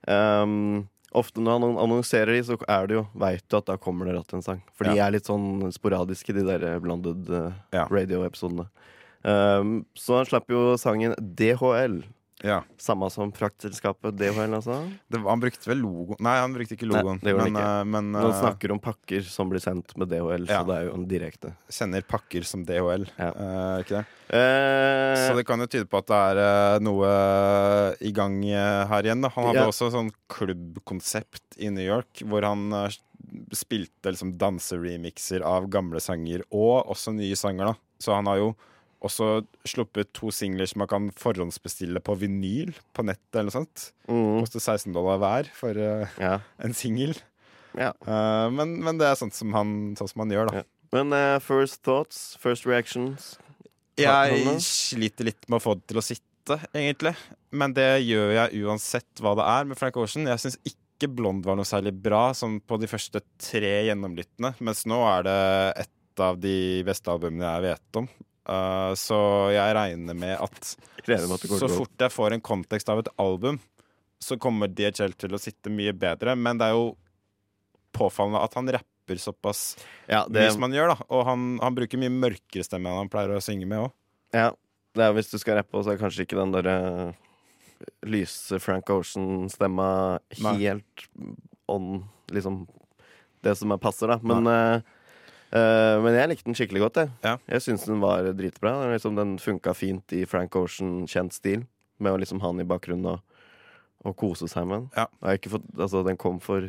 Um, 0.06 0.86
ofte 1.16 1.40
når 1.40 1.60
han 1.60 1.78
annonserer 1.78 2.32
de, 2.36 2.42
så 2.44 2.56
er 2.68 2.86
det 2.86 2.94
jo 2.98 3.06
Veit 3.14 3.44
du 3.48 3.56
at 3.56 3.66
da 3.66 3.76
kommer 3.80 4.06
det 4.06 4.14
rått 4.18 4.34
en 4.34 4.42
sang. 4.42 4.62
For 4.74 4.84
de 4.84 4.96
Ja. 4.96 5.06
er 5.06 5.12
litt 5.12 5.24
sånn 5.26 5.70
sporadiske, 5.72 6.34
de 6.34 6.42
der 6.44 6.78
blandede 6.80 7.46
eh, 7.46 7.52
Ja. 7.72 7.86
radio-episodene. 7.90 8.68
Um, 9.24 9.84
så 9.96 10.16
han 10.18 10.26
slapp 10.26 10.48
jo 10.48 10.76
sangen 10.78 11.14
DHL. 11.18 12.04
Ja. 12.46 12.60
Samme 12.78 13.08
som 13.10 13.32
fraktselskapet 13.34 14.14
DHL, 14.14 14.52
altså. 14.54 14.76
Det, 15.10 15.18
han 15.24 15.40
brukte 15.42 15.66
vel 15.66 15.80
logo 15.82 16.14
Nei, 16.22 16.36
han 16.38 16.52
brukte 16.54 16.76
ikke 16.76 16.86
Nei, 16.86 17.00
logoen. 17.02 17.18
han 17.24 17.34
men 17.40 17.48
ikke. 17.50 17.64
eh, 17.66 17.84
men 17.90 18.10
uh, 18.14 18.20
Nå 18.22 18.28
snakker 18.38 18.74
om 18.76 18.78
pakker 18.84 19.24
som 19.26 19.50
blir 19.50 19.58
sendt 19.64 19.96
med 19.98 20.06
DHL, 20.12 20.46
Ja. 20.46 20.60
så 20.60 20.68
det 20.68 20.76
er 20.76 20.84
jo 20.86 20.94
en 20.94 21.08
direkte. 21.10 21.50
kjenner 21.68 22.06
pakker 22.06 22.46
som 22.46 22.62
DHL. 22.68 23.08
Ja. 23.18 23.32
uh, 23.34 23.80
ikke 23.82 23.96
det? 23.98 24.04
Uh, 24.30 25.16
Så 25.26 25.34
det 25.40 25.46
kan 25.48 25.58
jo 25.58 25.66
tyde 25.66 25.88
på 25.90 25.98
at 25.98 26.06
det 26.06 26.20
er 26.28 26.40
eh, 26.44 26.78
noe 26.84 27.10
i 28.06 28.12
gang 28.14 28.38
eh, 28.46 28.86
her 28.86 29.02
igjen. 29.08 29.22
Da. 29.24 29.30
Han 29.34 29.48
hadde 29.50 29.64
Ja. 29.64 29.68
også 29.72 29.90
sånn 29.90 30.12
klubbkonsept 30.28 31.58
i 31.58 31.70
New 31.74 31.84
York, 31.84 32.22
hvor 32.28 32.44
han 32.46 32.68
eh, 32.72 32.88
spilte 33.56 34.12
liksom 34.14 34.36
danseremixer 34.40 35.42
av 35.44 35.66
gamle 35.72 36.00
sanger, 36.00 36.44
og 36.52 36.86
også 36.94 37.12
nye 37.16 37.36
sanger. 37.36 37.72
da 37.72 37.74
Så 37.98 38.14
han 38.14 38.26
har 38.30 38.36
jo 38.40 38.54
også 39.04 39.42
sluppet 39.68 40.10
to 40.16 40.32
singler 40.34 40.68
som 40.68 40.82
man 40.82 40.90
kan 40.90 41.08
forhåndsbestille 41.18 42.02
på 42.04 42.16
vinyl 42.18 42.72
på 42.96 43.04
nettet. 43.06 43.30
eller 43.34 43.50
noe 43.50 43.56
sånt 43.60 43.90
mm, 44.08 44.40
Koster 44.42 44.64
16 44.64 44.94
dollar 44.96 45.20
hver 45.22 45.50
for 45.54 45.78
uh, 45.78 46.16
ja. 46.18 46.38
en 46.64 46.74
singel. 46.76 47.14
Ja. 47.78 47.92
Uh, 48.02 48.48
men, 48.54 48.78
men 48.84 48.98
det 48.98 49.06
er 49.08 49.20
sånt 49.20 49.36
som 49.38 49.54
han, 49.54 49.94
sånn 49.98 50.10
som 50.10 50.24
han 50.24 50.34
gjør, 50.34 50.50
da. 50.50 50.62
Ja. 50.62 50.68
Men 50.96 51.12
uh, 51.12 51.36
first 51.44 51.82
thoughts, 51.84 52.32
first 52.40 52.64
reactions 52.64 53.34
Jeg 54.00 54.56
sliter 54.64 55.28
litt 55.28 55.48
med 55.50 55.58
å 55.58 55.62
få 55.62 55.76
det 55.76 55.88
til 55.90 56.00
å 56.00 56.04
sitte. 56.04 56.56
egentlig. 56.72 57.12
Men 57.52 57.74
det 57.76 58.00
gjør 58.06 58.30
jeg 58.32 58.62
uansett 58.64 59.22
hva 59.22 59.34
det 59.36 59.46
er 59.52 59.68
med 59.68 59.78
Frank 59.78 59.98
Ocean. 60.00 60.28
Jeg 60.30 60.42
syns 60.42 60.58
ikke 60.64 61.10
Blond 61.12 61.44
var 61.46 61.58
noe 61.58 61.68
særlig 61.68 61.92
bra, 61.94 62.32
som 62.34 62.56
på 62.58 62.78
de 62.80 62.88
første 62.90 63.20
tre 63.42 63.74
gjennomlyttene. 63.86 64.54
Mens 64.64 64.86
nå 64.88 65.02
er 65.10 65.26
det 65.28 65.42
et 65.84 66.22
av 66.24 66.38
de 66.40 66.56
beste 66.86 67.12
albumene 67.12 67.52
jeg 67.52 67.66
vet 67.68 68.00
om. 68.00 68.08
Uh, 68.48 68.94
så 68.96 69.18
jeg 69.52 69.74
regner 69.76 70.16
med 70.16 70.38
at 70.40 70.70
Regner 71.04 71.28
med 71.28 71.36
at 71.36 71.58
så 71.60 71.68
fort 71.68 72.04
jeg 72.04 72.12
får 72.14 72.36
en 72.36 72.44
kontekst 72.44 72.88
av 72.88 73.02
et 73.02 73.10
album, 73.20 73.58
så 74.24 74.38
kommer 74.40 74.70
DHL 74.72 75.14
til 75.20 75.36
å 75.36 75.40
sitte 75.40 75.72
mye 75.72 75.92
bedre. 75.96 76.34
Men 76.36 76.60
det 76.60 76.70
er 76.70 76.76
jo 76.76 76.94
påfallende 77.96 78.40
at 78.44 78.56
han 78.58 78.70
rapper 78.78 79.20
såpass 79.20 79.62
Ja, 80.08 80.24
mye 80.28 80.50
som 80.52 80.66
han 80.66 80.76
gjør, 80.76 80.94
da. 80.94 81.06
Og 81.12 81.24
han, 81.28 81.46
han 81.62 81.76
bruker 81.76 82.00
mye 82.00 82.12
mørkere 82.12 82.66
stemme 82.66 82.90
enn 82.90 83.04
han 83.04 83.12
pleier 83.12 83.36
å 83.36 83.44
synge 83.44 83.68
med 83.68 83.86
òg. 83.86 83.94
ja, 84.36 84.50
det 84.96 85.04
er 85.04 85.14
hvis 85.16 85.30
du 85.30 85.38
skal 85.38 85.60
rappe, 85.60 85.80
så 85.80 85.92
er 85.92 85.96
det 85.96 86.02
kanskje 86.02 86.24
ikke 86.26 86.40
den 86.40 86.52
derre 86.56 86.76
lyse 88.08 88.58
Frank 88.58 88.88
Ocean-stemma 88.90 90.18
helt 90.42 91.04
on 91.70 92.02
liksom 92.34 92.64
det 93.46 93.54
som 93.54 93.70
er 93.70 93.78
passer, 93.78 94.10
da. 94.10 94.18
Men, 94.26 94.48
eh, 94.50 94.80
eh, 95.52 95.96
men 96.04 96.16
jeg 96.16 96.30
likte 96.32 96.48
den 96.48 96.58
skikkelig 96.58 96.82
godt, 96.86 97.00
jeg. 97.02 97.12
Ja. 97.24 97.36
Jeg 97.54 97.64
syns 97.64 97.86
den 97.88 98.02
var 98.04 98.26
dritbra. 98.36 98.74
Den 98.82 98.94
Liksom, 98.96 99.16
den 99.18 99.36
funka 99.42 99.74
fint 99.76 100.12
i 100.16 100.24
Frank 100.28 100.56
Ocean-kjent 100.58 101.36
stil, 101.36 101.64
med 101.98 102.14
å 102.14 102.20
liksom 102.20 102.42
ha 102.44 102.52
den 102.52 102.64
i 102.64 102.68
bakgrunnen 102.68 103.14
og, 103.16 103.38
og 104.06 104.16
kose 104.20 104.48
seg 104.50 104.68
med 104.68 104.82
den. 104.82 104.90
Ja. 104.96 105.08
Jeg 105.22 105.28
har 105.28 105.40
ikke 105.40 105.54
fått, 105.56 105.68
altså, 105.78 106.04
den 106.06 106.20
kom 106.20 106.38
for 106.44 106.68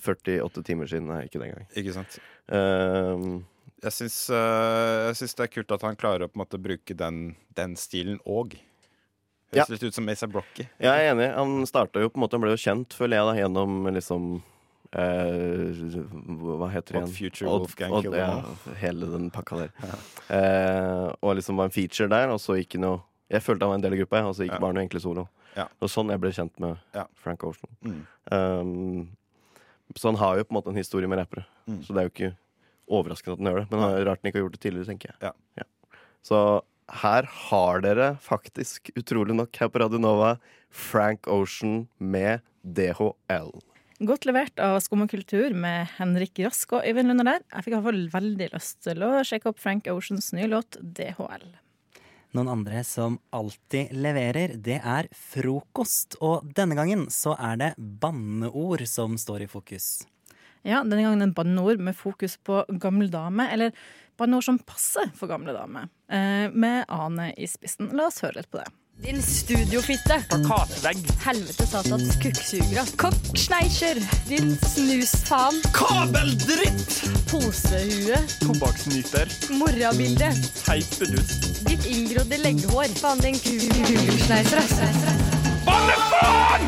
48 0.00 0.62
timer 0.64 0.88
siden, 0.88 1.10
nei, 1.12 1.24
ikke 1.28 1.42
den 1.42 1.54
gang. 1.54 1.66
Ikke 1.76 1.92
sant? 1.96 2.16
Uh, 2.50 3.40
Jeg 3.84 3.92
syns, 3.96 4.16
uh, 4.32 5.08
jeg 5.10 5.20
syns 5.20 5.36
det 5.38 5.44
er 5.46 5.52
kult 5.54 5.72
at 5.76 5.84
han 5.86 5.96
klarer 6.00 6.26
å 6.26 6.32
måte 6.36 6.60
bruke 6.60 6.96
den, 6.96 7.34
den 7.56 7.76
stilen 7.80 8.20
òg. 8.28 8.56
Ja. 9.50 9.64
Høres 9.64 9.72
litt 9.74 9.88
ut 9.90 9.96
som 9.96 10.08
A$AP 10.08 10.34
Rocky. 10.36 10.66
Jeg 10.78 10.88
er 10.88 11.10
enig. 11.10 11.26
Han 11.34 11.66
starta 11.66 12.02
jo 12.02 12.10
på 12.12 12.20
en 12.20 12.22
måte 12.22 12.38
Han 12.38 12.44
ble 12.44 12.52
jo 12.54 12.60
kjent, 12.60 12.94
føler 12.94 13.18
jeg, 13.18 13.26
da, 13.26 13.32
gjennom 13.40 13.88
liksom 13.96 14.26
eh, 14.38 14.42
Hva 14.92 16.68
heter 16.72 16.96
det 16.96 17.02
Odd 17.02 17.08
igjen? 17.08 17.14
Future, 17.16 17.48
Odd- 17.50 17.60
Wolfgang 17.66 17.92
Odd- 17.92 18.16
ja, 18.16 18.42
hele 18.80 19.06
den 19.12 19.30
pakka 19.30 19.56
der. 19.60 19.70
Eh, 20.28 21.12
og 21.22 21.36
liksom 21.36 21.56
var 21.56 21.64
en 21.70 21.70
feature 21.74 22.08
der, 22.08 22.28
og 22.30 22.40
så 22.42 22.56
gikk 22.58 22.72
han 22.78 22.82
jo 22.88 23.02
Jeg 23.30 23.42
følte 23.42 23.62
han 23.62 23.68
var 23.70 23.74
en 23.76 23.80
del 23.82 23.92
av 23.92 23.98
gruppa, 24.00 24.20
og 24.26 24.34
så 24.34 24.42
gikk 24.42 24.54
Ja. 24.54 24.58
bare 24.58 24.72
noe 24.74 24.82
enkle 24.82 25.00
solo. 25.00 25.28
Ja. 25.56 25.68
Og 25.80 25.88
sånn 25.88 26.08
jeg 26.10 26.18
ble 26.20 26.30
kjent 26.32 26.58
med 26.58 26.78
Ja. 26.92 27.04
Frank 27.14 27.44
Ocean. 27.44 27.70
Mm. 27.84 28.06
Um, 28.32 29.08
så 29.94 30.08
han 30.10 30.16
har 30.16 30.36
jo 30.38 30.42
på 30.44 30.50
en 30.50 30.56
måte 30.62 30.68
en 30.70 30.74
historie 30.76 31.06
med 31.06 31.18
rappere, 31.18 31.44
Mm. 31.68 31.84
så 31.84 31.94
det 31.94 31.96
er 31.98 32.08
jo 32.08 32.10
ikke 32.10 32.36
overraskende 32.90 33.32
at 33.34 33.38
han 33.38 33.46
gjør 33.46 33.60
det. 33.60 33.70
Men 33.70 33.80
det 33.80 34.00
er 34.00 34.04
rart 34.10 34.18
han 34.24 34.32
ikke 34.32 34.38
har 34.40 34.48
gjort 34.48 34.52
det 34.52 34.60
tidligere, 34.60 34.86
tenker 34.86 35.14
jeg. 35.20 35.32
Ja. 35.58 35.62
Så 36.24 36.62
her 36.90 37.22
har 37.22 37.80
dere 37.80 38.16
faktisk, 38.20 38.90
utrolig 38.96 39.32
nok, 39.36 39.54
her 39.56 39.68
på 39.68 39.78
Radio 39.78 39.98
Nova, 39.98 40.40
Frank 40.70 41.28
Ocean 41.28 41.86
med 42.00 42.42
DHL. 42.64 43.60
Godt 44.00 44.24
levert 44.24 44.56
av 44.64 44.78
Skum 44.80 45.02
og 45.04 45.10
kultur 45.12 45.52
med 45.52 45.90
Henrik 45.98 46.38
Rask 46.40 46.70
og 46.72 46.86
Øyvind 46.88 47.10
Lunder 47.10 47.26
der. 47.34 47.42
Jeg 47.52 47.66
fikk 47.66 47.74
i 47.74 47.76
hvert 47.76 47.84
fall 47.90 48.06
veldig 48.14 48.46
lyst 48.54 48.78
til 48.86 49.04
å 49.04 49.10
sjekke 49.28 49.50
opp 49.50 49.60
Frank 49.60 49.90
Oceans 49.92 50.30
nye 50.32 50.48
låt 50.48 50.78
DHL. 50.80 51.44
Noen 52.32 52.48
andre 52.48 52.80
som 52.88 53.18
alltid 53.36 53.92
leverer, 53.92 54.54
det 54.56 54.78
er 54.80 55.10
frokost. 55.12 56.16
Og 56.24 56.48
denne 56.56 56.78
gangen 56.80 57.10
så 57.12 57.34
er 57.36 57.60
det 57.60 57.70
banneord 57.76 58.86
som 58.88 59.20
står 59.20 59.44
i 59.44 59.50
fokus. 59.52 59.90
Ja, 60.64 60.80
denne 60.80 61.04
gangen 61.04 61.26
en 61.26 61.36
banneord 61.36 61.84
med 61.84 61.98
fokus 61.98 62.38
på 62.40 62.64
gamle 62.80 63.12
dame, 63.12 63.50
eller 63.52 63.76
banneord 64.16 64.48
som 64.48 64.64
passer 64.64 65.12
for 65.12 65.28
gamle 65.28 65.52
dame. 65.52 65.90
Eh, 66.08 66.48
med 66.48 66.88
Ane 66.88 67.34
i 67.36 67.52
spissen. 67.52 67.92
La 67.92 68.08
oss 68.08 68.24
høre 68.24 68.40
litt 68.40 68.48
på 68.48 68.64
det. 68.64 68.70
Din 69.02 69.22
studiofitte. 69.22 70.24
Plakatvegg. 70.28 70.96
Helvete 71.24 71.66
satans 71.66 72.16
kukksugere. 72.22 72.82
Kokksneisjer. 72.96 73.96
Din 74.28 74.58
snusfaen. 74.74 75.60
Kabeldritt. 75.72 77.02
Posehue. 77.30 78.18
Tobakksnyter. 78.40 79.28
Morrabilde. 79.50 80.32
Teipedust. 80.64 81.64
Ditt 81.68 81.84
inngrodde 81.86 82.36
legghår. 82.36 82.92
Faen, 83.00 83.18
din 83.24 83.40
kuksneiser. 83.40 84.62
Bannefaen! 85.64 86.62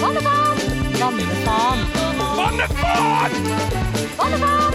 Vannefaen! 0.00 0.58
Vannefaen. 1.00 1.78
Bannefaen! 2.36 3.32
Vannefaen! 4.18 4.74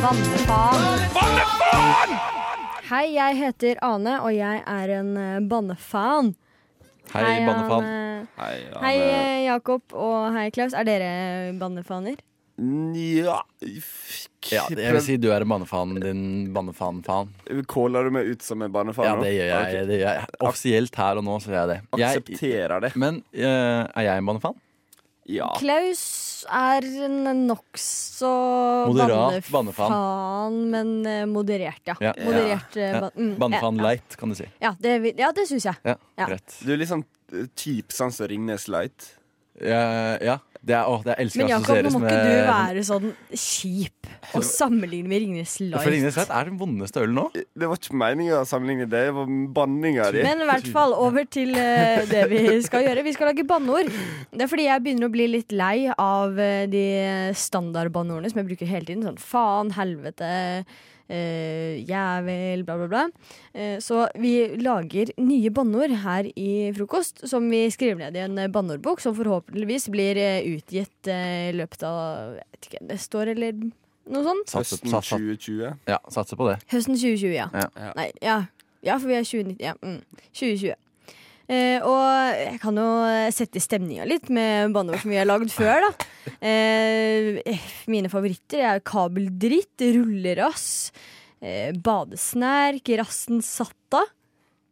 Vannefaen. 0.00 1.10
Bannefaen! 1.14 2.45
Hei, 2.86 3.16
jeg 3.16 3.34
heter 3.40 3.78
Ane, 3.82 4.20
og 4.22 4.30
jeg 4.30 4.60
er 4.62 4.90
en 5.00 5.08
uh, 5.18 5.38
bannefan. 5.50 6.28
Hei, 7.10 7.40
bannefan. 7.42 7.82
Ane. 7.82 8.28
Hei, 8.36 8.58
Hei, 8.78 8.94
eh, 9.00 9.38
Jakob, 9.48 9.82
og 9.90 10.28
hei, 10.36 10.44
Klaus. 10.54 10.74
Er 10.76 10.86
dere 10.86 11.08
bannefaner? 11.58 12.20
Ja 12.56 13.42
Ja, 14.48 14.62
jeg 14.70 14.92
vil 14.94 15.02
si 15.04 15.16
du 15.20 15.26
er 15.34 15.42
en 15.44 15.50
bannefan, 15.50 15.96
din 16.00 16.22
bannefan-fan. 16.54 17.34
Kåler 17.68 18.06
du 18.06 18.14
meg 18.14 18.30
ut 18.30 18.46
som 18.46 18.62
en 18.64 18.72
bannefan 18.72 19.08
Ja, 19.08 19.16
det 19.18 19.32
gjør 19.34 19.50
jeg. 19.50 19.82
Det 19.90 19.98
gjør 20.00 20.20
jeg. 20.20 20.30
Offisielt 20.46 21.00
her 21.02 21.20
og 21.20 21.26
nå 21.26 21.40
så 21.42 21.52
gjør 21.52 21.58
jeg 21.64 21.72
det. 21.72 21.80
Jeg, 22.04 22.22
Aksepterer 22.22 22.86
det. 22.86 22.92
men 22.94 23.18
uh, 23.34 23.82
er 23.90 24.06
jeg 24.06 24.22
en 24.22 24.30
bannefan? 24.30 24.62
Ja. 25.26 25.48
Klaus 25.58 26.44
er 26.46 26.84
en 27.06 27.46
nokså 27.48 28.28
Moderat 28.86 29.48
bannefan. 29.50 29.90
bannefan, 29.90 30.58
men 30.70 30.92
eh, 31.10 31.24
moderert, 31.26 31.82
ja. 31.88 31.96
Ja. 32.00 32.12
Moderert 32.22 32.76
eh, 32.78 32.92
Ja. 32.92 33.00
ban 33.00 33.10
mm, 33.16 33.32
Bannefan 33.40 33.76
ja, 33.80 33.82
light, 33.88 34.16
kan 34.20 34.30
du 34.30 34.38
si. 34.38 34.46
Ja, 34.62 34.74
det, 34.78 34.94
ja, 35.18 35.32
det 35.34 35.48
syns 35.50 35.66
jeg. 35.66 35.74
Ja, 35.82 35.96
Ja. 36.16 36.28
Du 36.62 36.72
er 36.72 36.78
litt 36.78 36.92
sånn 36.92 37.02
typ 37.26 37.56
kjip, 37.58 37.92
sånn 37.92 38.12
som 38.14 38.28
Ringnes 38.30 38.68
Light. 38.70 39.16
Ja, 39.62 40.16
ja. 40.20 40.36
Det 40.66 40.74
er, 40.74 40.88
å, 40.90 40.96
det 41.04 41.12
er 41.12 41.20
elsker 41.22 41.44
Men 41.44 41.50
Jakob, 41.52 41.76
nå 41.84 41.90
må 41.94 42.00
med 42.02 42.10
ikke 42.10 42.30
du 42.32 42.48
være 42.48 42.82
sånn 42.88 43.10
kjip 43.30 44.08
og 44.34 44.42
sammenligne 44.42 45.10
med 45.10 45.22
Ringnes 45.22 45.52
Light. 45.62 45.78
For 45.78 45.94
Ringnes 45.94 46.16
Light. 46.18 46.32
Er 46.34 46.48
den 46.48 46.56
vondeste 46.58 47.04
ølen 47.04 47.14
nå. 47.20 47.26
Det 47.36 47.68
var 47.70 47.78
ikke 47.78 47.98
meninga 48.00 48.40
å 48.40 48.48
sammenligne 48.50 48.88
det, 48.90 49.04
det 49.06 49.12
var 49.14 49.30
banninga 49.60 50.08
di. 50.16 50.24
Men 50.26 50.42
i 50.42 50.48
hvert 50.48 50.66
fall 50.74 50.96
over 50.98 51.28
til 51.30 51.54
eh, 51.60 52.02
det 52.10 52.24
vi 52.32 52.42
skal 52.66 52.82
gjøre. 52.88 53.06
Vi 53.06 53.14
skal 53.14 53.30
lage 53.30 53.46
banneord. 53.46 53.92
Det 54.32 54.42
er 54.42 54.50
fordi 54.50 54.66
jeg 54.66 54.84
begynner 54.88 55.06
å 55.06 55.14
bli 55.14 55.28
litt 55.36 55.54
lei 55.54 55.76
av 55.92 56.42
eh, 56.42 56.66
de 56.72 56.84
standardbanneordene 57.46 58.34
som 58.34 58.42
jeg 58.42 58.50
bruker 58.50 58.72
hele 58.72 58.90
tiden. 58.90 59.06
Sånn 59.06 59.22
faen, 59.22 59.70
helvete, 59.78 60.26
eh, 60.26 60.82
jævel, 61.08 62.64
bla, 62.66 62.76
bla, 62.80 62.88
bla. 62.90 63.02
Eh, 63.54 63.78
så 63.82 64.06
vi 64.18 64.32
lager 64.58 65.12
nye 65.22 65.52
banneord 65.54 65.94
her 66.02 66.28
i 66.34 66.72
frokost, 66.76 67.22
som 67.30 67.46
vi 67.50 67.64
skriver 67.70 68.00
ned 68.02 68.18
i 68.18 68.24
en 68.24 68.38
eh, 68.42 68.50
banneordbok, 68.52 69.02
som 69.02 69.14
forhåpentligvis 69.16 69.88
blir 69.94 70.18
eh, 70.20 70.46
utgitt 70.56 71.10
eh, 71.12 71.50
i 71.50 71.56
løpet 71.56 71.86
av 71.86 72.36
jeg 72.40 72.48
vet 72.56 72.70
ikke, 72.70 72.84
neste 72.90 73.20
år 73.20 73.34
eller 73.36 73.60
noe 74.06 74.24
sånt. 74.26 74.56
Høsten 74.56 74.92
2020. 74.92 75.76
ja, 75.90 76.00
satser 76.12 76.38
på 76.38 76.50
det. 76.50 76.58
Høsten 76.72 76.98
2020, 76.98 77.36
ja. 77.36 77.48
Ja. 77.54 77.92
Nei, 77.98 78.10
ja. 78.22 78.40
ja, 78.86 78.98
for 78.98 79.10
vi 79.10 79.18
er 79.18 79.26
2019. 79.26 79.62
Ja, 79.62 79.76
mm. 79.82 80.02
2020. 80.32 80.74
Eh, 81.46 81.78
og 81.78 82.34
jeg 82.34 82.58
kan 82.62 82.78
jo 82.80 82.86
sette 83.34 83.62
stemninga 83.62 84.06
litt 84.08 84.30
med 84.34 84.72
banneord 84.74 85.02
som 85.02 85.12
vi 85.12 85.20
har 85.20 85.28
lagd 85.28 85.52
før, 85.54 85.84
da. 85.86 86.06
Eh, 86.42 87.38
mine 87.90 88.10
favoritter 88.10 88.64
er 88.66 88.82
kabeldritt, 88.86 89.78
rullerass, 89.94 90.90
eh, 91.40 91.70
badesnerk, 91.72 92.90
rassen 92.98 93.42
satta, 93.46 94.02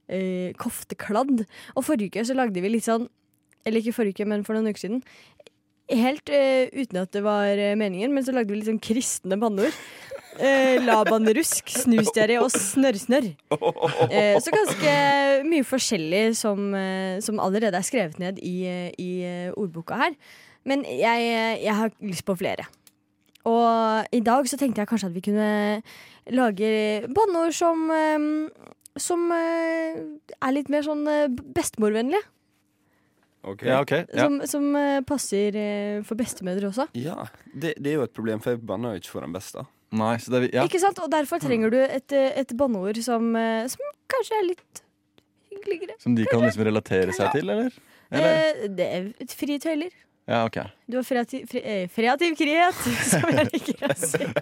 eh, 0.09 0.53
koftekladd. 0.59 1.47
Og 1.77 1.85
forrige 1.85 2.11
uke 2.11 2.27
så 2.27 2.35
lagde 2.35 2.61
vi 2.61 2.69
litt 2.69 2.89
sånn 2.91 3.09
Eller 3.67 3.81
ikke 3.81 3.95
forrige 3.97 4.21
uke, 4.21 4.27
men 4.29 4.43
for 4.45 4.53
noen 4.53 4.69
uker 4.69 4.83
siden. 4.83 4.99
Helt 5.89 6.29
eh, 6.29 6.69
uten 6.69 6.99
at 7.01 7.13
det 7.13 7.23
var 7.25 7.47
eh, 7.57 7.75
meningen, 7.81 8.13
men 8.13 8.23
så 8.23 8.35
lagde 8.35 8.53
vi 8.53 8.59
litt 8.59 8.69
sånn 8.69 8.81
kristne 8.81 9.39
banneord. 9.41 9.73
Eh, 10.39 10.81
Labanrusk, 10.83 11.69
snusdiaré 11.71 12.39
og 12.43 12.51
snørrsnørr. 12.51 13.29
Eh, 14.11 14.37
så 14.43 14.53
ganske 14.55 14.95
mye 15.47 15.67
forskjellig 15.67 16.25
som, 16.39 16.75
eh, 16.75 17.21
som 17.23 17.39
allerede 17.43 17.79
er 17.79 17.87
skrevet 17.87 18.19
ned 18.19 18.41
i, 18.43 18.57
i 18.99 19.11
eh, 19.23 19.53
ordboka 19.55 19.99
her. 20.01 20.17
Men 20.67 20.83
jeg, 20.89 21.29
jeg 21.63 21.75
har 21.77 21.93
lyst 22.03 22.25
på 22.27 22.37
flere. 22.41 22.67
Og 23.45 24.09
i 24.17 24.23
dag 24.25 24.47
så 24.49 24.57
tenkte 24.59 24.81
jeg 24.81 24.89
kanskje 24.89 25.11
at 25.11 25.15
vi 25.15 25.23
kunne 25.27 25.49
lage 26.33 26.71
banneord 27.13 27.53
som 27.53 27.91
eh, 27.93 28.31
Som 28.97 29.27
er 29.35 30.53
litt 30.55 30.69
mer 30.71 30.85
sånn 30.87 31.03
bestemorvennlige. 31.51 32.23
Okay. 33.45 33.69
Ja, 33.69 33.81
okay. 33.83 34.05
Ja. 34.15 34.25
Som, 34.25 34.39
som 34.47 34.77
passer 35.05 35.59
for 36.07 36.15
bestemødre 36.15 36.71
også. 36.71 36.87
Ja, 36.95 37.27
det, 37.53 37.75
det 37.77 37.91
er 37.91 37.99
jo 37.99 38.05
et 38.07 38.15
problem, 38.15 38.41
for 38.41 38.55
jeg 38.55 38.63
banner 38.63 38.95
jo 38.95 39.03
ikke 39.03 39.11
for 39.17 39.27
den 39.27 39.35
beste. 39.35 39.67
Nei, 39.95 40.15
så 40.19 40.33
det, 40.35 40.41
er- 40.43 40.55
ja. 40.59 40.65
Ikke 40.67 40.81
sant? 40.83 40.99
Og 41.05 41.11
derfor 41.13 41.39
trenger 41.43 41.71
du 41.71 41.79
et, 41.85 42.13
eh, 42.13 42.33
et 42.43 42.55
banneord 42.59 42.99
som, 43.05 43.29
eh, 43.39 43.67
som 43.71 43.81
kanskje 44.11 44.39
er 44.41 44.49
litt 44.49 44.83
hyggeligere. 45.53 45.95
Som 46.03 46.17
de 46.19 46.25
kan 46.27 46.43
liksom 46.43 46.65
relatere 46.67 47.15
seg 47.15 47.31
til, 47.37 47.51
eller? 47.55 47.71
eller? 48.11 48.41
Eh, 48.65 48.69
det 48.75 48.89
er 48.99 49.07
et 49.23 49.31
frie 49.39 49.59
tøyler. 49.63 49.93
Ja, 50.27 50.43
ok. 50.49 50.57
Du 50.89 50.97
har 50.97 51.05
kreativ, 51.05 51.45
fri, 51.51 51.61
eh, 51.63 51.87
frihet, 51.93 52.21
som 53.13 53.29
jeg 53.29 53.51
liker 53.53 53.87
å 53.93 53.97
si. 54.01 54.25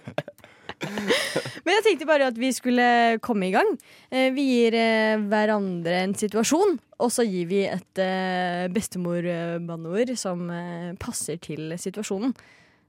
Men 1.62 1.76
jeg 1.76 1.84
tenkte 1.86 2.06
bare 2.08 2.26
at 2.32 2.38
vi 2.38 2.48
skulle 2.54 2.86
komme 3.22 3.46
i 3.50 3.52
gang. 3.54 3.68
Eh, 4.10 4.30
Vi 4.34 4.44
gir 4.48 4.74
eh, 4.78 5.20
hverandre 5.30 6.00
en 6.08 6.14
situasjon, 6.18 6.78
og 7.02 7.12
så 7.14 7.22
gir 7.26 7.46
vi 7.50 7.60
et 7.70 8.00
eh, 8.02 8.66
bestemor-banneord 8.74 10.14
som 10.18 10.48
eh, 10.50 10.92
passer 11.02 11.38
til 11.42 11.74
situasjonen. 11.78 12.34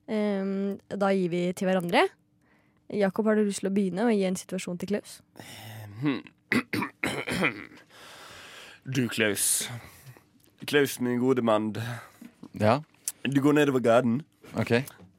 Eh, 0.09 0.53
Da 0.97 1.11
gir 1.13 1.29
vi 1.33 1.43
til 1.53 1.69
hverandre. 1.69 2.07
Jakob, 2.93 3.25
har 3.25 3.35
du 3.39 3.43
lyst 3.47 3.63
til 3.63 3.71
å 3.71 3.73
begynne 3.73 4.05
og 4.05 4.13
gi 4.13 4.25
en 4.27 4.37
situasjon 4.37 4.79
til 4.81 4.93
Klaus? 4.93 5.19
Du, 8.83 9.07
Klaus. 9.07 9.69
Klaus, 10.67 10.97
min 10.99 11.19
gode 11.21 11.41
mann. 11.41 11.69
Ja, 12.59 12.81
Du 13.23 13.39
går 13.41 13.53
nedover 13.55 13.79
gaten, 13.79 14.17
OK. 14.59 14.73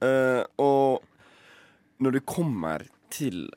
Uh, 0.04 0.44
og 0.60 1.00
når 1.96 2.18
du 2.18 2.20
kommer 2.20 2.84
til 3.08 3.48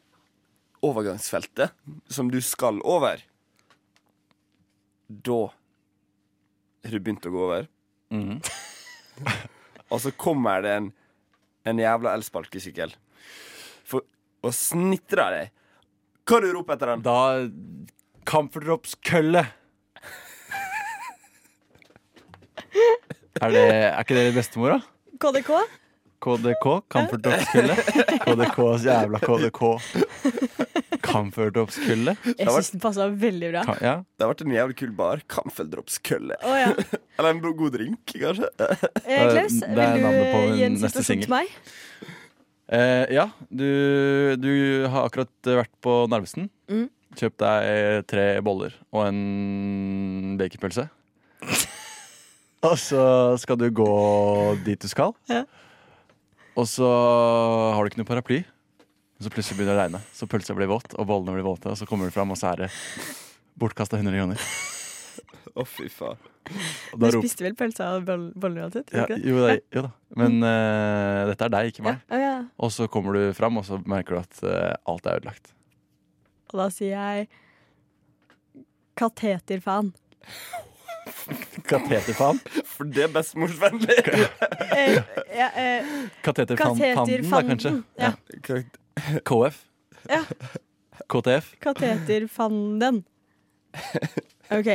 overgangsfeltet 0.80 1.76
som 2.08 2.32
du 2.32 2.40
skal 2.40 2.80
over, 2.88 3.20
da 5.10 5.40
har 6.88 6.96
du 6.96 7.04
begynt 7.04 7.28
å 7.28 7.34
gå 7.34 7.44
over. 7.50 7.68
Mm. 8.16 8.40
Og 9.92 10.00
så 10.04 10.12
kommer 10.16 10.64
det 10.64 10.72
en, 10.78 10.88
en 11.68 11.80
jævla 11.84 12.16
elsparkesykkel 12.16 12.96
For 13.88 14.04
å 14.44 14.52
snitre 14.56 15.28
deg. 15.34 15.54
Hva 16.28 16.42
du 16.44 16.50
roper 16.58 16.76
etter 16.76 16.92
den? 16.94 17.04
Da 17.06 17.48
Camphordrops-kølle. 18.28 19.46
Er, 23.38 23.52
det, 23.54 23.62
er 23.62 24.00
ikke 24.02 24.16
det 24.18 24.32
bestemor, 24.36 24.78
da? 24.78 24.80
KDK? 25.22 25.52
KDK? 26.26 26.66
Camphordrops-kølle? 26.92 27.76
KDKs 28.26 28.86
jævla 28.90 29.20
KDK. 29.22 29.62
Camphordrops-kølle? 31.06 32.16
Jeg 32.34 32.50
syns 32.50 32.72
den 32.74 32.82
passa 32.84 33.08
veldig 33.14 33.52
bra. 33.54 33.62
Ka- 33.70 33.78
Ja. 33.86 33.94
Det 34.18 34.26
har 34.26 34.34
vært 34.34 34.42
en 34.48 34.56
jævlig 34.58 34.78
kul 34.82 34.94
bar. 34.98 35.22
Kamfeldropskølle. 35.32 36.40
Oh, 36.42 36.58
ja. 36.58 36.74
Eller 37.20 37.30
en 37.36 37.42
god 37.46 37.78
drink, 37.78 38.02
kanskje. 38.18 38.50
Eh, 38.58 38.88
Klaus, 39.06 39.60
er 39.62 39.78
vil 39.78 40.08
du 40.10 40.58
gi 40.58 40.66
en 40.68 40.80
situasjon 40.82 41.24
til 41.28 41.34
meg? 41.38 41.54
Eh, 42.68 43.06
ja, 43.16 43.30
du, 43.48 43.68
du 44.42 44.52
har 44.92 45.08
akkurat 45.08 45.52
vært 45.64 45.74
på 45.84 46.02
Narvesen. 46.12 46.50
Mm. 46.68 46.88
Kjøpt 47.18 47.40
deg 47.42 48.08
tre 48.12 48.26
boller 48.46 48.76
og 48.92 49.08
en 49.08 50.36
baconpølse. 50.40 50.90
og 52.68 52.76
så 52.82 53.06
skal 53.40 53.60
du 53.62 53.70
gå 53.72 53.90
dit 54.68 54.84
du 54.84 54.92
skal. 54.92 55.16
Ja. 55.32 55.46
Og 56.58 56.68
så 56.70 56.88
har 56.88 57.80
du 57.80 57.92
ikke 57.92 58.02
noe 58.02 58.10
paraply. 58.10 58.44
Så 59.22 59.32
plutselig 59.34 59.58
begynner 59.58 59.74
det 59.74 59.80
å 59.80 59.84
regne. 59.86 60.02
Så 60.14 60.28
pølsa 60.30 60.54
blir 60.58 60.70
våt, 60.70 60.94
og 60.94 61.08
bollene 61.10 61.34
blir 61.38 61.46
våte. 61.46 61.72
Og 61.72 61.78
så 61.80 61.88
kommer 61.90 62.10
du 62.10 62.14
fram, 62.14 62.34
og 62.34 62.38
så 62.38 62.52
er 62.52 62.66
det 62.66 62.74
bortkasta 63.58 63.98
100 63.98 64.20
kroner. 64.20 64.50
Å, 65.58 65.66
fy 65.66 65.88
faen. 65.90 66.20
Du 66.48 67.02
da 67.02 67.10
spiste 67.12 67.44
vel 67.44 67.56
pølsa 67.60 67.90
av 67.98 68.06
bollen 68.08 68.30
boller 68.40 68.68
uansett? 68.68 68.94
ja, 68.96 69.08
jo, 69.10 69.42
det, 69.44 69.58
jo 69.74 69.84
da. 69.88 69.92
Men 70.16 70.38
uh, 70.40 71.26
dette 71.32 71.48
er 71.48 71.54
deg, 71.56 71.72
ikke 71.74 71.88
meg. 71.88 72.00
Ja, 72.14 72.22
ja. 72.22 72.36
Og 72.64 72.72
så 72.76 72.88
kommer 72.92 73.18
du 73.18 73.34
fram, 73.36 73.60
og 73.60 73.66
så 73.68 73.82
merker 73.90 74.16
du 74.16 74.22
at 74.22 74.40
uh, 74.46 74.94
alt 74.94 75.10
er 75.10 75.20
ødelagt. 75.20 75.52
Og 76.54 76.62
da 76.62 76.70
sier 76.72 76.94
jeg 76.94 77.28
kateterfan. 78.98 79.92
Kateterfan. 81.68 82.40
For 82.66 82.88
det 82.88 83.08
er 83.08 83.14
bestemorsvennlig. 83.16 84.00
Eh, 84.78 84.94
ja, 85.34 85.48
eh, 85.58 85.86
Kateterfanden, 86.22 87.24
da, 87.32 87.40
kanskje. 87.42 87.72
Ja. 87.98 88.12
KF. 89.26 89.56
Ja. 90.06 90.20
KTF. 91.10 91.48
Kateterfanden. 91.64 93.00
OK. 94.60 94.70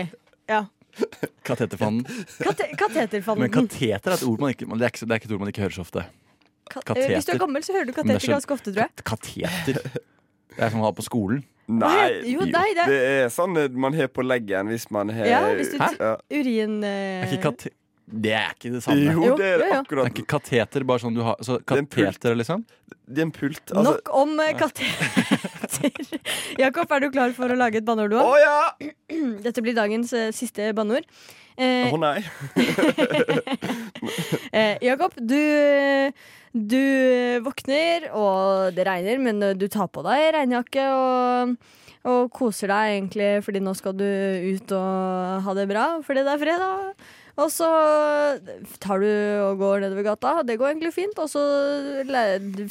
Ja. 0.52 0.62
Kateterfanden. 1.48 2.04
Kate 2.42 2.66
kateterfanden. 2.76 3.46
Men 3.46 3.54
kateter 3.54 4.12
er 4.12 4.18
et 4.18 4.26
ord 4.28 4.42
man 4.44 4.52
ikke, 4.52 4.66
det 4.68 4.84
er 4.84 4.92
ikke, 4.92 5.06
det 5.06 5.14
er 5.16 5.20
ikke 5.22 5.30
et 5.30 5.36
ord 5.36 5.40
man 5.46 5.52
ikke 5.54 5.64
hører 5.64 5.76
så 5.78 5.84
ofte. 5.86 6.04
Ka- 6.72 6.82
kateter. 6.84 7.08
eh, 7.08 7.16
Hvis 7.16 7.28
du 7.28 7.32
er 7.34 7.40
gammel, 7.42 7.64
så 7.64 7.72
hører 7.76 7.88
du 7.88 7.92
er 7.94 7.98
kateter 8.02 8.20
så- 8.26 8.34
ganske 8.36 8.54
ofte, 8.58 8.74
tror 8.76 8.84
jeg. 8.84 9.04
Kateter. 9.08 10.00
Det 10.52 10.60
er 10.66 10.70
som 10.74 10.82
å 10.82 10.84
ha 10.90 10.92
på 10.92 11.04
skolen. 11.06 11.42
Nei, 11.72 12.08
Jo, 12.28 12.44
nei, 12.44 12.74
det- 12.76 12.86
det 12.90 13.00
er 13.24 13.28
sånn 13.32 13.56
man 13.72 13.94
har 13.94 14.08
på 14.12 14.22
leggen 14.26 14.68
hvis 14.68 14.90
man 14.90 15.08
har 15.08 15.24
Ja, 15.26 15.40
hvis 15.56 15.72
Hæ? 15.78 15.88
Ja. 15.98 16.16
Urin 16.30 16.82
Er 16.84 17.22
eh, 17.24 17.32
ikke 17.32 17.42
kate 17.48 17.70
det 18.12 18.32
er 18.34 18.50
ikke 18.52 18.72
det 18.74 18.82
samme. 18.82 18.98
Jo, 19.08 19.08
det 19.08 19.14
er 19.14 19.22
jo, 19.22 19.28
jo. 19.30 19.36
Det 19.36 19.68
er 19.70 19.78
akkurat 19.78 20.08
ikke 20.10 20.26
kateter, 20.26 20.84
bare 20.84 20.98
sånn 20.98 21.14
du 21.14 21.22
har 21.22 21.36
Så 21.40 21.54
er 21.56 21.62
kateter, 21.64 22.34
liksom? 22.36 22.64
Det 23.08 23.18
er 23.18 23.22
en 23.22 23.30
pult. 23.32 23.62
Altså, 23.72 23.94
Nok 23.94 24.10
om 24.12 24.40
eh, 24.40 24.52
kateter. 25.78 26.20
Jakob, 26.60 26.90
er 26.92 27.04
du 27.04 27.08
klar 27.14 27.32
for 27.36 27.52
å 27.52 27.56
lage 27.58 27.80
et 27.80 27.86
banneord 27.86 28.12
du 28.12 28.18
Å 28.20 28.24
Oh, 28.32 28.38
ja! 28.40 28.92
Dette 29.46 29.64
blir 29.64 29.76
dagens 29.76 30.12
eh, 30.16 30.30
siste 30.36 30.70
banneord. 30.76 31.06
Eh, 31.56 31.92
Å 31.92 31.98
nei. 32.00 32.20
eh, 34.56 34.76
Jakob, 34.84 35.12
du, 35.16 35.40
du 36.56 36.82
våkner, 37.44 38.08
og 38.16 38.72
det 38.76 38.86
regner, 38.88 39.20
men 39.20 39.42
du 39.58 39.66
tar 39.72 39.90
på 39.92 40.04
deg 40.06 40.30
regnjakke 40.38 40.86
og, 40.96 41.56
og 42.08 42.30
koser 42.34 42.72
deg 42.72 42.94
egentlig, 42.96 43.32
fordi 43.44 43.62
nå 43.64 43.74
skal 43.78 43.96
du 43.98 44.06
ut 44.06 44.72
og 44.78 45.44
ha 45.46 45.56
det 45.58 45.68
bra, 45.70 45.88
fordi 46.06 46.24
det 46.24 46.32
er 46.36 46.42
fredag. 46.46 47.10
Og 47.40 47.48
så 47.48 47.68
tar 48.82 49.00
du 49.00 49.08
og 49.46 49.60
går 49.62 49.84
nedover 49.86 50.04
gata. 50.10 50.32
Det 50.44 50.58
går 50.60 50.72
egentlig 50.74 50.92
fint. 50.92 51.16
Og 51.22 51.30
så 51.32 51.40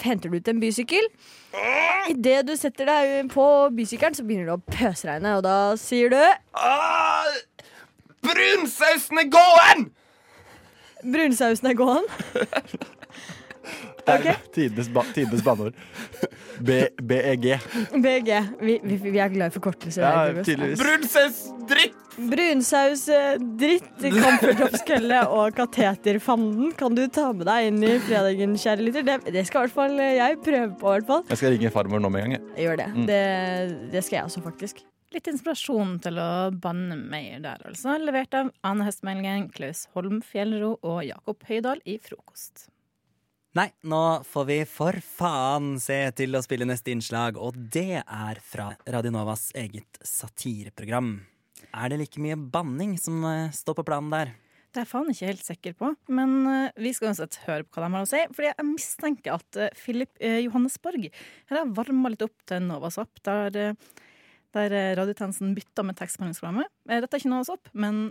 henter 0.04 0.30
du 0.30 0.38
ut 0.38 0.52
en 0.52 0.62
bysykkel. 0.62 1.08
Idet 2.12 2.44
du 2.48 2.54
setter 2.60 2.90
deg 2.90 3.32
på 3.34 3.46
bysykkelen, 3.76 4.16
så 4.18 4.26
begynner 4.28 4.52
det 4.52 4.58
å 4.60 4.78
pøsregne, 4.78 5.34
og 5.40 5.44
da 5.46 5.56
sier 5.80 6.14
du 6.14 6.20
Ah, 6.56 7.28
Brunsausen 8.22 9.20
er 9.24 9.30
gåen! 9.34 9.88
Brunsausen 11.02 11.72
er 11.72 11.78
gåen. 11.80 12.06
Ok. 14.08 14.28
Tidenes, 14.56 14.90
ba 14.94 15.04
tidenes 15.14 15.44
banneord. 15.46 15.78
BEG. 16.62 17.48
BEG. 18.04 18.30
Vi, 18.62 18.80
vi, 18.84 19.00
vi 19.06 19.18
er 19.20 19.34
glad 19.34 19.52
i 19.52 19.56
forkortelser. 19.56 20.06
Ja. 20.06 20.76
Brunsaus 20.80 21.42
dritt! 21.70 21.98
Brunsaus, 22.32 23.06
dritt, 23.58 23.88
kamferdroppskølle 24.02 25.22
og 25.32 25.56
kateterfanden 25.56 26.74
kan 26.78 26.96
du 26.98 27.06
ta 27.08 27.30
med 27.32 27.48
deg 27.48 27.70
inn 27.70 27.80
i 27.88 27.94
fredagen, 28.04 28.58
kjære 28.60 28.84
lytter. 28.84 29.06
Det, 29.08 29.18
det 29.32 29.46
skal 29.48 29.64
i 29.64 29.70
hvert 29.70 29.78
fall 29.78 29.96
jeg 30.04 30.40
prøve 30.44 30.74
på. 30.82 30.92
hvert 30.98 31.08
fall 31.08 31.24
Jeg 31.32 31.40
skal 31.40 31.56
ringe 31.56 31.72
farmor 31.74 32.04
nå 32.04 32.12
med 32.12 32.26
en 32.26 32.36
gang. 32.36 32.50
jeg. 32.52 32.66
Gjør 32.68 32.82
det. 32.84 32.90
Mm. 32.96 33.06
det. 33.10 33.22
Det 33.96 34.04
skal 34.06 34.20
jeg 34.20 34.32
også, 34.32 34.44
faktisk. 34.46 34.84
Litt 35.12 35.28
inspirasjon 35.28 35.98
til 36.04 36.20
å 36.24 36.30
banne 36.64 36.96
mer 36.96 37.42
der, 37.44 37.64
altså. 37.68 37.98
Levert 38.00 38.36
av 38.38 38.52
Ane 38.68 38.86
Høstmeldingen, 38.88 39.50
Klaus 39.56 39.88
Holm 39.96 40.22
Fjellro 40.24 40.78
og 40.88 41.02
Jakob 41.04 41.44
Høydahl 41.50 41.82
i 41.84 41.98
Frokost. 42.00 42.70
Nei, 43.52 43.68
nå 43.84 44.24
får 44.24 44.46
vi 44.48 44.56
for 44.64 44.96
faen 45.04 45.74
se 45.84 45.98
til 46.16 46.38
å 46.38 46.40
spille 46.40 46.64
neste 46.64 46.94
innslag, 46.94 47.36
og 47.36 47.58
det 47.74 48.00
er 48.00 48.38
fra 48.48 48.70
Radionovas 48.88 49.50
eget 49.60 50.00
satireprogram. 50.08 51.18
Er 51.76 51.92
det 51.92 51.98
like 52.00 52.24
mye 52.24 52.38
banning 52.40 52.94
som 52.96 53.20
eh, 53.28 53.52
står 53.52 53.76
på 53.82 53.86
planen 53.90 54.08
der? 54.14 54.32
Det 54.72 54.86
er 54.86 54.88
faen 54.88 55.12
ikke 55.12 55.34
helt 55.34 55.44
sikker 55.44 55.76
på, 55.76 55.92
men 56.16 56.38
eh, 56.48 56.80
vi 56.80 56.94
skal 56.96 57.10
uansett 57.10 57.42
høre 57.44 57.68
på 57.68 57.76
hva 57.76 57.90
de 57.90 57.98
har 57.98 58.08
å 58.08 58.10
si. 58.14 58.24
Fordi 58.32 58.54
jeg 58.54 58.70
mistenker 58.70 59.36
at 59.36 59.60
eh, 59.60 59.76
Philip 59.84 60.24
eh, 60.24 60.40
Johannesborg 60.46 61.10
her 61.12 61.60
har 61.60 61.76
varma 61.76 62.14
litt 62.14 62.24
opp 62.24 62.48
til 62.48 62.64
Novas 62.70 63.02
app, 63.04 63.20
der, 63.28 63.60
eh, 63.60 64.06
der 64.56 64.78
eh, 64.80 64.94
radiotjenesten 64.96 65.52
bytta 65.60 65.84
med 65.90 66.00
tekstmeldingsprogrammet. 66.00 66.72
Eh, 66.88 67.04
Dette 67.04 67.20
er 67.20 67.26
ikke 67.26 67.36
Novas 67.36 67.52
app, 67.52 67.68
men 67.76 68.06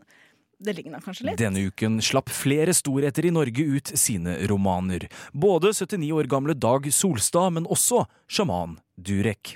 det 0.61 0.75
ligna 0.77 1.01
kanskje 1.01 1.27
litt. 1.31 1.41
Denne 1.41 1.63
uken 1.71 2.01
slapp 2.05 2.31
flere 2.33 2.75
storheter 2.77 3.25
i 3.27 3.33
Norge 3.33 3.65
ut 3.65 3.93
sine 3.99 4.37
romaner. 4.51 5.07
Både 5.33 5.73
79 5.73 6.13
år 6.13 6.29
gamle 6.31 6.55
Dag 6.55 6.89
Solstad, 6.93 7.55
men 7.57 7.69
også 7.69 8.05
sjaman 8.29 8.77
Durek. 9.01 9.55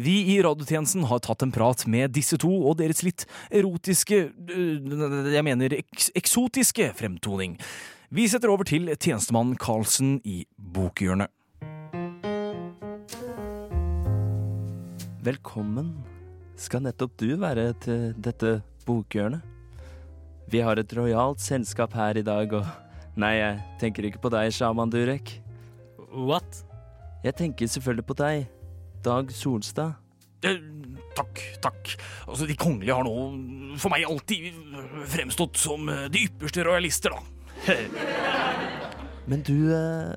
Vi 0.00 0.16
i 0.32 0.38
radiotjenesten 0.44 1.04
har 1.10 1.20
tatt 1.24 1.44
en 1.44 1.52
prat 1.52 1.84
med 1.90 2.14
disse 2.16 2.38
to 2.40 2.48
og 2.48 2.78
deres 2.80 3.02
litt 3.04 3.26
erotiske 3.52 4.22
øh, 4.32 5.32
Jeg 5.34 5.44
mener 5.44 5.76
eks 5.76 6.08
eksotiske 6.16 6.88
fremtoning. 6.96 7.58
Vi 8.08 8.24
setter 8.30 8.48
over 8.48 8.64
til 8.64 8.88
tjenestemann 8.94 9.56
Karlsen 9.60 10.20
i 10.24 10.44
Bokhjørnet. 10.56 11.28
Velkommen 15.26 15.90
skal 16.56 16.86
nettopp 16.86 17.18
du 17.20 17.34
være 17.42 17.72
til 17.82 18.14
dette 18.22 18.60
bokhjørnet. 18.86 19.55
Vi 20.50 20.62
har 20.62 20.78
et 20.78 20.92
rojalt 20.94 21.42
selskap 21.42 21.94
her 21.98 22.18
i 22.20 22.24
dag, 22.26 22.52
og 22.54 23.18
nei, 23.18 23.34
jeg 23.40 23.58
tenker 23.80 24.06
ikke 24.06 24.22
på 24.22 24.30
deg, 24.30 24.52
sjaman 24.54 24.92
Durek. 24.92 25.40
What? 26.14 26.62
Jeg 27.26 27.34
tenker 27.40 27.70
selvfølgelig 27.70 28.06
på 28.06 28.18
deg, 28.20 28.46
Dag 29.02 29.32
Solstad. 29.34 29.98
Eh, 30.46 30.60
takk, 31.16 31.40
takk. 31.64 31.96
Altså, 32.28 32.46
de 32.46 32.54
kongelige 32.58 32.94
har 32.94 33.06
nå 33.06 33.74
for 33.80 33.90
meg 33.90 34.06
alltid 34.06 34.52
fremstått 35.10 35.58
som 35.58 35.90
eh, 35.90 36.06
de 36.12 36.26
ypperste 36.28 36.66
rojalister, 36.66 37.16
da. 37.16 37.22
Men 39.30 39.42
du, 39.46 39.56
eh, 39.74 40.14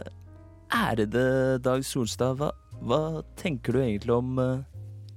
ærede 0.75 1.57
Dag 1.65 1.85
Solstad, 1.85 2.37
hva, 2.37 2.51
hva 2.85 3.23
tenker 3.39 3.73
du 3.73 3.81
egentlig 3.81 4.13
om 4.13 4.37
uh, 4.37 4.61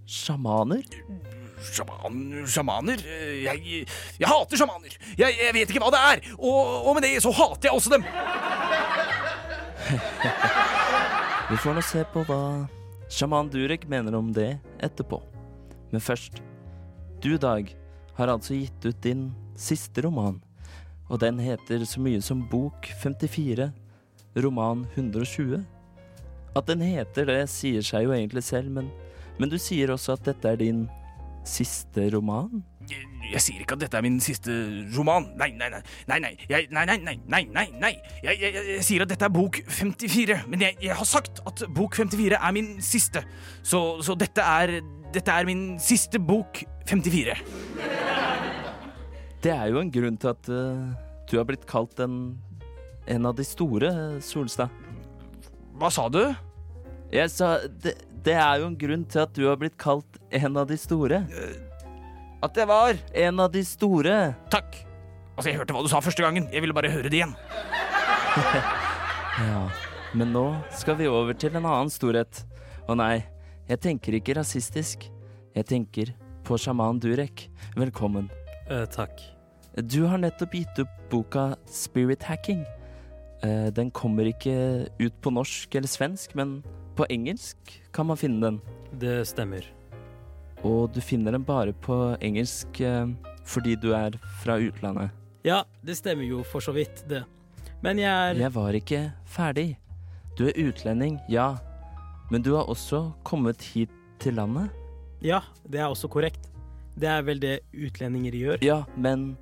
sjamaner? 0.09 0.87
Sjaman, 1.63 2.47
sjamaner? 2.51 2.99
Jeg, 3.43 3.87
jeg 4.19 4.29
hater 4.29 4.57
sjamaner! 4.59 4.97
Jeg, 5.19 5.37
jeg 5.39 5.55
vet 5.55 5.71
ikke 5.71 5.83
hva 5.85 5.91
det 5.95 6.03
er! 6.11 6.19
Og, 6.39 6.89
og 6.89 6.95
med 6.97 7.03
det 7.07 7.23
så 7.23 7.31
hater 7.37 7.71
jeg 7.71 7.77
også 7.77 7.91
dem! 7.95 8.05
Vi 11.53 11.57
får 11.61 11.75
nå 11.77 11.83
se 11.85 12.01
på 12.13 12.21
hva 12.29 12.41
sjaman 13.13 13.51
Durek 13.53 13.85
mener 13.91 14.15
om 14.17 14.33
det 14.33 14.57
etterpå. 14.83 15.21
Men 15.93 16.01
først, 16.01 16.41
du 17.21 17.37
Dag 17.37 17.69
har 18.17 18.33
altså 18.33 18.57
gitt 18.57 18.87
ut 18.87 19.03
din 19.05 19.35
siste 19.59 20.03
roman. 20.07 20.41
Og 21.13 21.21
den 21.21 21.39
heter 21.43 21.85
så 21.85 22.01
mye 22.01 22.23
som 22.25 22.41
Bok 22.49 22.89
54, 23.03 23.69
roman 24.41 24.87
120. 24.95 25.61
At 26.57 26.69
den 26.69 26.81
heter 26.85 27.29
det, 27.29 27.41
sier 27.53 27.85
seg 27.85 28.07
jo 28.07 28.15
egentlig 28.17 28.45
selv, 28.47 28.73
men, 28.73 28.89
men 29.37 29.53
du 29.53 29.59
sier 29.61 29.93
også 29.93 30.17
at 30.17 30.25
dette 30.31 30.49
er 30.49 30.61
din 30.61 30.87
siste 31.49 32.09
roman? 32.15 32.63
Jeg, 32.91 33.07
jeg 33.33 33.43
sier 33.45 33.63
ikke 33.63 33.77
at 33.77 33.85
dette 33.85 33.99
er 33.99 34.05
min 34.05 34.19
siste 34.23 34.53
roman. 34.97 35.29
Nei, 35.39 35.51
nei, 35.59 35.69
nei. 35.73 35.81
Nei, 36.11 36.19
nei. 36.25 36.33
Jeg, 36.51 36.69
nei, 36.75 36.85
nei, 36.89 36.99
nei, 37.03 37.17
nei, 37.31 37.43
nei, 37.55 37.67
nei. 37.83 37.93
Jeg, 38.25 38.41
jeg, 38.43 38.55
jeg, 38.57 38.85
sier 38.87 39.05
at 39.05 39.13
dette 39.13 39.27
er 39.27 39.35
bok 39.35 39.61
54. 39.69 40.43
Men 40.51 40.67
jeg 40.67 40.97
har 40.99 41.09
sagt 41.09 41.43
at 41.49 41.65
bok 41.75 41.99
54 41.99 42.39
er 42.39 42.55
min 42.57 42.75
siste. 42.85 43.25
Så, 43.63 43.83
så 44.03 44.19
dette 44.19 44.43
er 44.43 44.81
Dette 45.13 45.29
er 45.29 45.45
min 45.45 45.75
siste 45.77 46.17
bok 46.17 46.63
54. 46.89 47.35
Det 49.45 49.51
er 49.53 49.67
jo 49.69 49.83
en 49.83 49.91
grunn 49.93 50.17
til 50.17 50.31
at 50.31 50.49
uh, 50.49 50.95
du 51.29 51.35
har 51.37 51.45
blitt 51.45 51.67
kalt 51.69 52.01
en, 52.01 52.39
en 53.11 53.29
av 53.29 53.37
de 53.37 53.45
store, 53.45 53.91
Solstad. 54.25 54.73
Hva 55.77 55.91
sa 55.93 56.07
du? 56.09 56.23
Jeg 57.13 57.29
sa 57.29 57.59
det, 57.67 57.93
det 58.25 58.35
er 58.39 58.61
jo 58.63 58.69
en 58.71 58.77
grunn 58.79 59.05
til 59.11 59.23
at 59.25 59.33
du 59.35 59.45
har 59.49 59.57
blitt 59.61 59.77
kalt 59.81 60.19
en 60.31 60.57
av 60.61 60.69
de 60.71 60.77
store. 60.79 61.23
At 62.43 62.57
jeg 62.59 62.67
var 62.71 62.99
En 63.15 63.41
av 63.41 63.51
de 63.55 63.63
store. 63.67 64.35
Takk. 64.51 64.77
Altså, 65.37 65.49
jeg 65.51 65.59
hørte 65.59 65.75
hva 65.75 65.83
du 65.83 65.89
sa 65.91 66.01
første 66.05 66.23
gangen. 66.25 66.49
Jeg 66.53 66.61
ville 66.65 66.75
bare 66.77 66.91
høre 66.93 67.09
det 67.11 67.21
igjen. 67.23 67.35
Ja, 69.33 69.63
men 70.13 70.29
nå 70.35 70.43
skal 70.77 70.99
vi 70.99 71.07
over 71.09 71.33
til 71.41 71.55
en 71.57 71.65
annen 71.65 71.89
storhet. 71.93 72.43
Og 72.85 72.99
nei, 73.01 73.23
jeg 73.71 73.81
tenker 73.81 74.17
ikke 74.19 74.35
rasistisk. 74.37 75.07
Jeg 75.57 75.65
tenker 75.71 76.11
på 76.45 76.59
sjaman 76.61 77.01
Durek. 77.01 77.47
Velkommen. 77.79 78.29
Eh, 78.69 78.85
takk. 78.93 79.23
Du 79.89 80.03
har 80.05 80.21
nettopp 80.21 80.53
gitt 80.59 80.83
opp 80.85 80.93
boka 81.13 81.47
Spirit 81.65 82.27
Hacking. 82.29 82.61
Eh, 83.43 83.71
Den 83.73 83.91
kommer 83.91 84.29
ikke 84.29 84.87
ut 85.01 85.17
på 85.25 85.33
norsk 85.33 85.75
eller 85.81 85.89
svensk, 85.89 86.37
men 86.37 86.59
på 86.97 87.07
engelsk 87.11 87.57
kan 87.93 88.07
man 88.07 88.19
finne 88.21 88.41
den. 88.47 88.61
Det 89.01 89.23
stemmer. 89.29 89.65
Og 90.63 90.93
du 90.95 91.01
finner 91.03 91.35
den 91.35 91.45
bare 91.45 91.73
på 91.73 91.97
engelsk 92.23 92.81
eh, 92.85 93.09
fordi 93.49 93.77
du 93.81 93.93
er 93.97 94.17
fra 94.43 94.59
utlandet. 94.63 95.11
Ja, 95.43 95.65
det 95.83 95.97
stemmer 95.99 96.27
jo 96.29 96.43
for 96.47 96.63
så 96.63 96.75
vidt, 96.77 97.03
det. 97.11 97.25
Men 97.83 97.99
jeg 97.99 98.13
er 98.13 98.39
Jeg 98.39 98.55
var 98.55 98.77
ikke 98.79 99.01
ferdig. 99.27 99.77
Du 100.39 100.47
er 100.47 100.55
utlending, 100.69 101.19
ja. 101.29 101.57
Men 102.31 102.43
du 102.43 102.55
har 102.55 102.71
også 102.71 103.13
kommet 103.25 103.61
hit 103.75 103.91
til 104.23 104.39
landet. 104.39 104.71
Ja, 105.23 105.41
det 105.69 105.81
er 105.81 105.91
også 105.91 106.09
korrekt. 106.09 106.49
Det 106.95 107.09
er 107.09 107.23
vel 107.27 107.41
det 107.41 107.61
utlendinger 107.73 108.33
gjør. 108.33 108.63
Ja, 108.63 108.83
men 108.97 109.37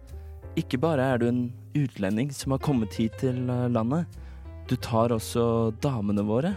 ikke 0.57 0.79
bare 0.81 1.05
er 1.13 1.21
du 1.21 1.29
en 1.29 1.53
utlending 1.77 2.33
som 2.35 2.53
har 2.55 2.63
kommet 2.65 2.95
hit 2.95 3.19
til 3.21 3.45
eh, 3.51 3.69
landet. 3.69 4.07
Du 4.71 4.77
tar 4.77 5.13
også 5.13 5.75
damene 5.83 6.25
våre. 6.25 6.55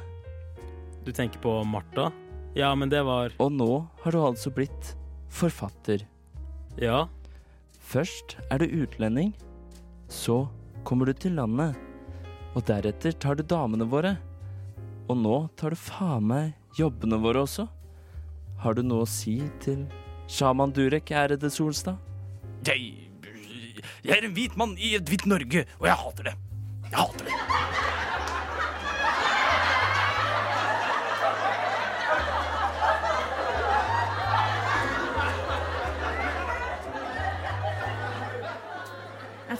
Du 1.03 1.11
tenker 1.11 1.39
på 1.39 1.63
Martha? 1.63 2.11
Ja, 2.55 2.75
men 2.75 2.89
det 2.89 3.01
var 3.03 3.33
Og 3.41 3.51
nå 3.51 3.87
har 4.03 4.11
du 4.13 4.19
altså 4.23 4.51
blitt 4.53 4.93
forfatter. 5.33 6.05
Ja. 6.77 7.07
Først 7.83 8.37
er 8.49 8.61
du 8.61 8.69
utlending, 8.83 9.33
så 10.07 10.45
kommer 10.87 11.09
du 11.09 11.13
til 11.17 11.35
landet, 11.35 11.75
og 12.53 12.63
deretter 12.69 13.11
tar 13.17 13.35
du 13.35 13.43
damene 13.43 13.87
våre. 13.89 14.15
Og 15.09 15.17
nå 15.19 15.37
tar 15.59 15.73
du 15.73 15.79
faen 15.79 16.29
meg 16.29 16.53
jobbene 16.77 17.19
våre 17.21 17.43
også. 17.43 17.67
Har 18.63 18.77
du 18.77 18.83
noe 18.85 19.03
å 19.03 19.09
si 19.09 19.41
til 19.63 19.83
sjaman 20.31 20.71
Durek, 20.71 21.11
ærede 21.11 21.51
Solstad? 21.51 21.97
Jeg 22.63 23.09
Jeg 24.03 24.17
er 24.17 24.25
en 24.27 24.35
hvit 24.35 24.55
mann 24.55 24.77
i 24.79 24.95
et 24.95 25.09
hvitt 25.09 25.25
Norge, 25.27 25.65
og 25.79 25.87
jeg 25.87 25.99
hater 25.99 26.29
det. 26.29 26.35
Jeg 26.89 26.99
hater 26.99 27.27
det. 27.27 28.12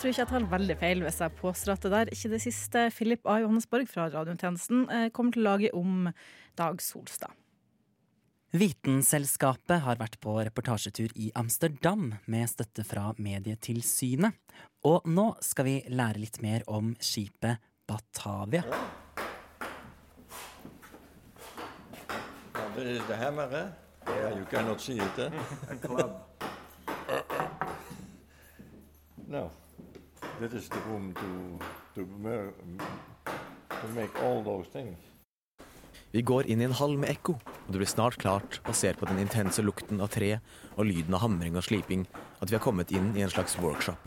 Tror 0.04 0.12
ikke 0.12 0.20
jeg 0.20 0.32
tar 0.34 0.46
veldig 0.52 0.76
feil 0.82 1.02
hvis 1.06 1.20
jeg 1.24 1.32
påstår 1.40 1.78
at 1.78 1.86
det 1.86 1.90
der 1.94 2.10
ikke 2.12 2.30
det 2.34 2.40
siste 2.44 2.82
Philip 2.92 3.28
A. 3.30 3.38
Johannesborg 3.40 3.88
fra 3.88 4.10
Radiotjenesten 4.12 4.82
eh, 4.92 5.06
kommer 5.16 5.32
til 5.32 5.46
å 5.46 5.48
lage 5.48 5.70
om 5.80 6.10
Dag 6.60 6.84
Solstad. 6.84 7.32
Vitenselskapet 8.52 9.80
har 9.86 10.02
vært 10.02 10.18
på 10.20 10.34
reportasjetur 10.44 11.16
i 11.16 11.30
Amsterdam 11.40 12.12
med 12.28 12.52
støtte 12.52 12.84
fra 12.84 13.14
Medietilsynet. 13.16 14.36
Og 14.84 15.08
nå 15.08 15.30
skal 15.40 15.70
vi 15.70 15.78
lære 15.88 16.20
litt 16.20 16.42
mer 16.44 16.68
om 16.68 16.92
skipet 17.00 17.64
Batavia. 17.88 18.68
Det 22.76 22.86
er 22.92 23.08
det 23.08 23.24
her, 23.24 23.42
eh? 23.56 23.74
Yeah, 24.04 24.36
you 24.36 24.46
cannot 24.52 24.84
see 24.84 25.00
it, 25.00 25.20
eh? 25.32 25.32
A 25.72 25.80
club. 25.80 26.20
no, 29.32 29.48
that 30.40 30.54
is 30.54 30.70
the 30.70 30.80
room 30.90 31.14
to 31.14 31.60
to, 31.96 32.06
to 33.70 33.88
make 33.96 34.14
all 34.24 34.44
those 34.44 34.70
things. 34.72 34.98
Vi 36.14 36.22
går 36.22 36.46
inn 36.46 36.62
i 36.62 36.66
en 36.68 36.76
hall 36.78 36.94
med 37.02 37.10
ekko, 37.10 37.34
og 37.42 37.70
det 37.74 37.80
blir 37.82 37.90
snart 37.90 38.20
klart, 38.22 38.60
basert 38.68 39.00
på 39.02 39.08
den 39.10 39.18
intense 39.24 39.64
lukten 39.66 40.02
av 40.02 40.12
tre 40.14 40.36
og 40.76 40.86
lyden 40.86 41.16
av 41.18 41.24
hamring 41.24 41.58
og 41.58 41.66
sliping, 41.66 42.06
at 42.38 42.52
vi 42.52 42.58
har 42.58 42.62
kommet 42.62 42.94
inn 42.94 43.16
i 43.18 43.24
en 43.26 43.34
slags 43.34 43.58
workshop. 43.58 43.98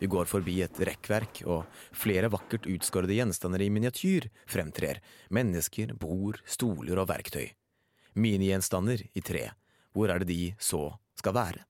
Vi 0.00 0.08
går 0.10 0.26
forbi 0.26 0.56
et 0.64 0.82
rekkverk, 0.88 1.42
og 1.46 1.68
flere 1.94 2.32
vakkert 2.32 2.66
utskårede 2.66 3.14
gjenstander 3.14 3.62
i 3.62 3.70
miniatyr 3.70 4.26
fremtrer. 4.50 4.98
Mennesker, 5.30 5.94
bord, 5.94 6.40
stoler 6.48 6.98
og 6.98 7.10
verktøy. 7.12 7.52
Minigjenstander 8.18 9.06
i 9.14 9.22
tre. 9.22 9.50
Hvor 9.94 10.10
er 10.10 10.22
det 10.22 10.32
de 10.32 10.54
så 10.58 10.88
skal 11.20 11.36
være? 11.36 11.69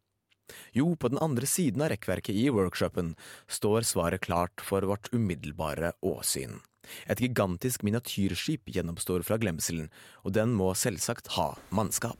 Jo, 0.77 0.95
på 0.97 1.09
den 1.13 1.19
andre 1.23 1.47
siden 1.47 1.83
av 1.83 1.89
rekkverket 1.93 2.35
i 2.35 2.49
workshopen 2.51 3.15
står 3.49 3.81
svaret 3.89 4.21
klart 4.27 4.61
for 4.65 4.81
vårt 4.89 5.09
umiddelbare 5.13 5.93
åsyn. 6.03 6.61
Et 7.07 7.21
gigantisk 7.21 7.83
miniatyrskip 7.87 8.61
gjennomstår 8.75 9.23
fra 9.23 9.37
glemselen, 9.39 9.91
og 10.25 10.33
den 10.35 10.55
må 10.59 10.73
selvsagt 10.75 11.29
ha 11.37 11.53
mannskap. 11.71 12.17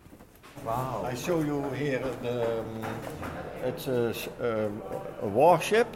I 0.61 1.17
show 1.17 1.41
you 1.43 1.63
here 1.73 2.05
the, 2.23 2.61
um, 2.61 2.85
it's 3.65 3.89
a, 3.89 4.11
s- 4.13 4.29
um, 4.41 4.83
a 5.23 5.27
warship 5.27 5.87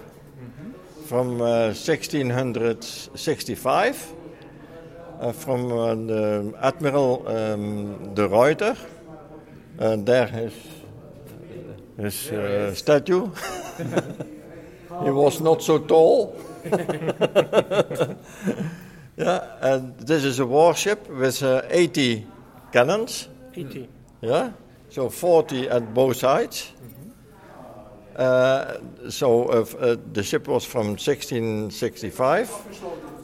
from 1.07 1.41
uh, 1.43 1.73
1665 1.75 4.13
uh, 5.21 5.33
from 5.33 5.73
uh, 5.73 6.53
Admiral 6.67 7.23
um, 7.29 8.15
de 8.15 8.27
Ruyter. 8.29 8.77
Uh, 9.79 9.97
there 9.97 10.27
his, 10.27 10.53
his 11.97 12.31
uh, 12.31 12.75
statue. 12.75 13.31
he 15.05 15.11
was 15.11 15.41
not 15.41 15.63
so 15.63 15.79
tall. 15.79 16.37
yeah, 19.17 19.47
and 19.61 19.99
this 19.99 20.25
is 20.25 20.41
a 20.41 20.47
warship 20.47 21.09
with 21.09 21.43
uh, 21.43 21.63
80 21.69 22.27
cannons. 22.73 23.29
80. 23.55 23.89
Yeah, 24.21 24.53
so 24.91 25.09
40 25.09 25.69
at 25.69 25.93
both 25.95 26.17
sides. 26.17 26.73
Uh, 28.17 28.79
so 29.11 29.47
uh, 29.47 29.61
f- 29.63 29.75
uh, 29.75 29.97
the 30.13 30.23
ship 30.23 30.47
was 30.47 30.65
from 30.65 30.97
1665, 30.97 32.51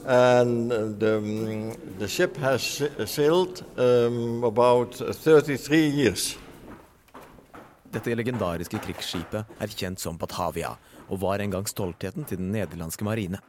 and 0.05 0.71
uh, 0.71 0.87
the, 0.97 1.17
um, 1.17 1.73
the 1.97 2.07
ship 2.09 2.35
has 2.35 2.83
sailed 3.05 3.63
um, 3.77 4.43
about 4.43 4.93
33 4.95 5.87
years. 5.87 6.37
Dette 7.91 8.13
legendariske 8.15 8.79
krigsskipet 8.85 9.57
er 9.59 9.71
kjent 9.75 9.99
som 9.99 10.15
Batavia, 10.19 10.77
og 11.11 11.19
var 11.25 11.41
en 11.43 11.51
gang 11.51 11.65
stoltheten 11.67 12.23
til 12.23 12.39
den 12.39 12.53
nederlandske 12.53 13.03
marine. 13.03 13.41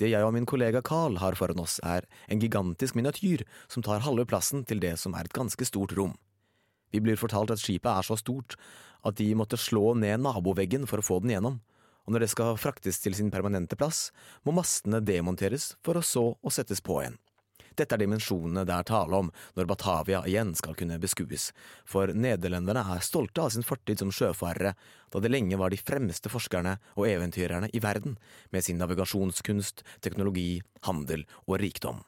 Det 0.00 0.08
jeg 0.08 0.24
og 0.24 0.32
min 0.32 0.46
kollega 0.48 0.80
Carl 0.80 1.18
har 1.20 1.36
foran 1.36 1.60
oss, 1.60 1.76
er 1.84 2.06
en 2.32 2.40
gigantisk 2.40 2.96
miniatyr 2.96 3.44
som 3.68 3.84
tar 3.84 4.00
halve 4.06 4.24
plassen 4.24 4.64
til 4.64 4.80
det 4.80 4.94
som 5.02 5.12
er 5.12 5.28
et 5.28 5.36
ganske 5.36 5.68
stort 5.68 5.92
rom. 5.98 6.14
Vi 6.88 7.02
blir 7.04 7.20
fortalt 7.20 7.52
at 7.52 7.60
skipet 7.60 7.90
er 7.92 8.06
så 8.06 8.16
stort 8.16 8.56
at 9.04 9.20
de 9.20 9.28
måtte 9.36 9.60
slå 9.60 9.92
ned 9.92 10.24
naboveggen 10.24 10.88
for 10.88 11.02
å 11.02 11.04
få 11.04 11.20
den 11.20 11.34
gjennom, 11.36 11.60
og 12.08 12.14
når 12.14 12.24
det 12.24 12.32
skal 12.32 12.56
fraktes 12.56 13.02
til 13.04 13.12
sin 13.14 13.28
permanente 13.30 13.76
plass, 13.76 14.08
må 14.40 14.56
mastene 14.56 15.02
demonteres 15.04 15.74
for 15.84 16.00
å 16.00 16.04
så 16.04 16.30
å 16.32 16.54
settes 16.54 16.80
på 16.80 17.02
igjen. 17.02 17.20
Dette 17.80 17.96
er 17.96 18.02
dimensjonene 18.02 18.66
det 18.68 18.74
er 18.76 18.88
tale 18.90 19.16
om 19.16 19.30
når 19.56 19.68
Batavia 19.70 20.20
igjen 20.28 20.52
skal 20.58 20.76
kunne 20.76 20.98
beskues, 21.00 21.48
for 21.88 22.12
nederlenderne 22.12 22.82
er 22.92 23.04
stolte 23.04 23.40
av 23.40 23.54
sin 23.54 23.64
fortid 23.64 24.02
som 24.02 24.12
sjøfarere, 24.12 24.74
da 25.08 25.22
de 25.22 25.30
lenge 25.32 25.56
var 25.56 25.72
de 25.72 25.80
fremste 25.80 26.28
forskerne 26.32 26.76
og 26.98 27.08
eventyrerne 27.08 27.70
i 27.72 27.80
verden, 27.80 28.18
med 28.52 28.66
sin 28.66 28.80
navigasjonskunst, 28.82 29.80
teknologi, 30.04 30.60
handel 30.84 31.24
og 31.46 31.56
rikdom. 31.64 32.04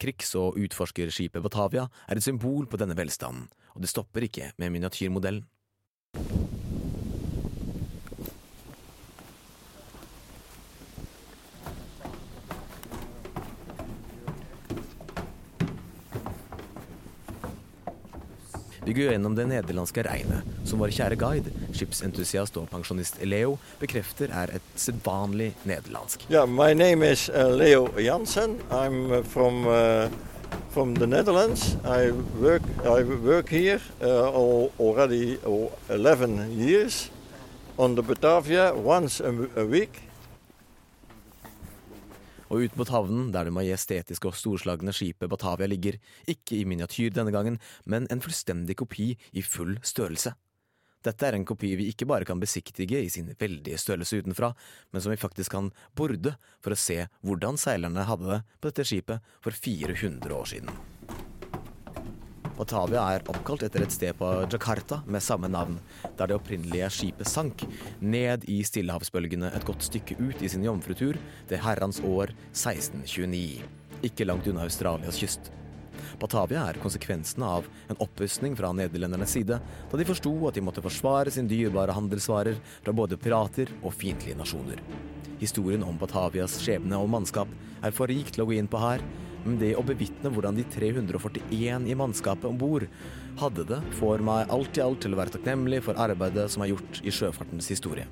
Krigs- 0.00 0.32
og 0.40 0.56
utforskerskipet 0.56 1.44
Batavia 1.44 1.84
er 2.08 2.16
et 2.16 2.24
symbol 2.24 2.64
på 2.64 2.80
denne 2.80 2.96
velstanden, 2.96 3.50
og 3.76 3.84
det 3.84 3.92
stopper 3.92 4.24
ikke 4.24 4.54
med 4.56 4.72
miniatyrmodellen. 4.72 5.44
Vi 18.90 18.94
går 18.94 19.12
gjennom 19.12 19.36
det 19.38 19.44
nederlandske 19.46 20.02
regnet, 20.02 20.46
som 20.66 20.80
vår 20.82 20.90
kjære 20.90 21.14
guide, 21.14 21.50
skipsentusiast 21.78 22.56
og 22.58 22.64
pensjonist 22.72 23.20
Leo, 23.22 23.52
bekrefter 23.78 24.32
er 24.34 24.50
et 24.56 24.72
sedvanlig 24.74 25.52
nederlandsk. 25.62 26.24
Yeah, 26.26 26.50
name 26.74 27.06
is 27.06 27.28
uh, 27.30 27.46
Leo 27.54 27.86
Jansen. 28.02 28.58
I'm 28.68 29.12
uh, 29.12 29.22
from 29.22 29.68
uh, 29.68 30.10
from 30.74 30.96
the 30.98 31.06
Netherlands. 31.06 31.76
I 31.84 32.10
work 32.42 32.66
I 32.82 33.04
work 33.06 33.48
here 33.48 33.78
uh, 34.02 34.34
already 34.80 35.38
oh, 35.46 35.70
11 35.88 36.58
years 36.58 37.12
on 37.78 37.94
Batavia 37.94 38.74
once 38.74 39.20
a, 39.20 39.30
a 39.54 39.64
week. 39.64 40.09
Og 42.50 42.66
ut 42.66 42.76
mot 42.78 42.90
havnen, 42.90 43.30
der 43.34 43.46
det 43.46 43.54
majestetiske 43.54 44.30
og 44.30 44.36
storslagne 44.38 44.94
skipet 44.94 45.30
Batavia 45.30 45.68
ligger, 45.70 46.00
ikke 46.26 46.58
i 46.58 46.66
miniatyr 46.66 47.14
denne 47.14 47.34
gangen, 47.34 47.60
men 47.86 48.10
en 48.10 48.22
fullstendig 48.22 48.76
kopi 48.80 49.12
i 49.32 49.44
full 49.46 49.76
størrelse. 49.86 50.34
Dette 51.00 51.24
er 51.24 51.38
en 51.38 51.46
kopi 51.48 51.72
vi 51.80 51.86
ikke 51.88 52.04
bare 52.10 52.26
kan 52.28 52.40
besiktige 52.42 53.00
i 53.00 53.08
sin 53.08 53.30
veldige 53.40 53.78
størrelse 53.80 54.20
utenfra, 54.20 54.52
men 54.92 55.00
som 55.00 55.14
vi 55.14 55.20
faktisk 55.20 55.54
kan 55.56 55.70
borde 55.96 56.34
for 56.60 56.76
å 56.76 56.80
se 56.80 57.06
hvordan 57.24 57.56
seilerne 57.60 58.04
hadde 58.04 58.28
det 58.34 58.40
på 58.60 58.68
dette 58.68 58.88
skipet 58.90 59.32
for 59.40 59.56
400 59.56 60.36
år 60.36 60.50
siden. 60.52 60.99
Batavia 62.60 63.00
er 63.14 63.22
oppkalt 63.32 63.62
etter 63.64 63.86
et 63.86 63.94
sted 63.94 64.16
på 64.18 64.26
Jakarta 64.52 64.98
med 65.08 65.24
samme 65.24 65.48
navn, 65.48 65.78
der 66.18 66.28
det 66.28 66.36
opprinnelige 66.36 66.90
skipet 66.92 67.30
sank 67.30 67.62
ned 68.04 68.44
i 68.52 68.58
stillehavsbølgene 68.68 69.48
et 69.56 69.64
godt 69.64 69.86
stykke 69.86 70.18
ut 70.20 70.42
i 70.44 70.50
sin 70.52 70.66
jomfrutur 70.66 71.16
det 71.48 71.62
herrens 71.64 72.02
år 72.04 72.34
1629, 72.52 73.64
ikke 74.04 74.28
langt 74.28 74.50
unna 74.52 74.66
Australias 74.68 75.22
kyst. 75.22 75.48
Batavia 76.20 76.66
er 76.68 76.80
konsekvensene 76.82 77.48
av 77.48 77.70
en 77.88 78.00
opprustning 78.04 78.58
fra 78.58 78.74
nederlendernes 78.76 79.32
side, 79.38 79.56
da 79.60 80.00
de 80.02 80.08
forsto 80.10 80.34
at 80.50 80.58
de 80.58 80.64
måtte 80.64 80.84
forsvare 80.84 81.32
sin 81.32 81.48
dyrebare 81.48 81.96
handelsvarer 81.96 82.60
fra 82.82 82.92
både 82.92 83.16
pirater 83.20 83.72
og 83.80 83.96
fiendtlige 83.96 84.36
nasjoner. 84.36 84.84
Historien 85.40 85.82
om 85.86 85.96
Batavias 85.96 86.58
skjebne 86.60 86.98
og 87.00 87.08
mannskap 87.08 87.48
er 87.80 87.94
for 87.96 88.10
rik 88.12 88.28
til 88.34 88.44
å 88.44 88.48
gå 88.50 88.58
inn 88.58 88.68
på 88.68 88.80
her, 88.82 89.00
men 89.46 89.56
det 89.60 89.72
å 89.78 89.84
bevitne 89.86 90.28
hvordan 90.32 90.58
de 90.58 90.66
341 90.68 91.86
i 91.88 91.96
mannskapet 91.96 92.44
om 92.44 92.58
bord 92.60 92.84
hadde 93.40 93.64
det, 93.70 93.78
får 93.96 94.20
meg 94.24 94.52
alt 94.52 94.76
i 94.76 94.84
alt 94.84 95.00
til 95.00 95.16
å 95.16 95.20
være 95.20 95.32
takknemlig 95.38 95.80
for 95.86 96.00
arbeidet 96.00 96.44
som 96.52 96.64
er 96.64 96.74
gjort 96.74 97.00
i 97.00 97.14
sjøfartens 97.14 97.70
historie. 97.72 98.04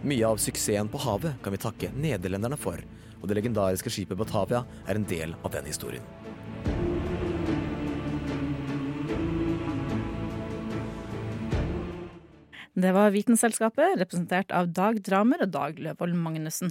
Mye 0.00 0.30
av 0.30 0.40
suksessen 0.40 0.88
på 0.88 1.02
havet 1.04 1.36
kan 1.44 1.52
vi 1.52 1.60
takke 1.60 1.92
nederlenderne 1.92 2.56
for, 2.56 2.80
og 3.18 3.28
det 3.28 3.40
legendariske 3.42 3.92
skipet 3.92 4.16
Batavia 4.16 4.64
er 4.86 4.96
en 4.96 5.08
del 5.12 5.36
av 5.42 5.52
den 5.52 5.68
historien. 5.68 6.04
Det 12.78 12.92
var 12.94 13.10
Vitenselskapet, 13.10 13.96
representert 13.98 14.52
av 14.54 14.68
Dag 14.70 15.00
Dramer 15.02 15.40
og 15.42 15.48
Dag 15.50 15.80
Løvold 15.82 16.14
Magnussen. 16.14 16.70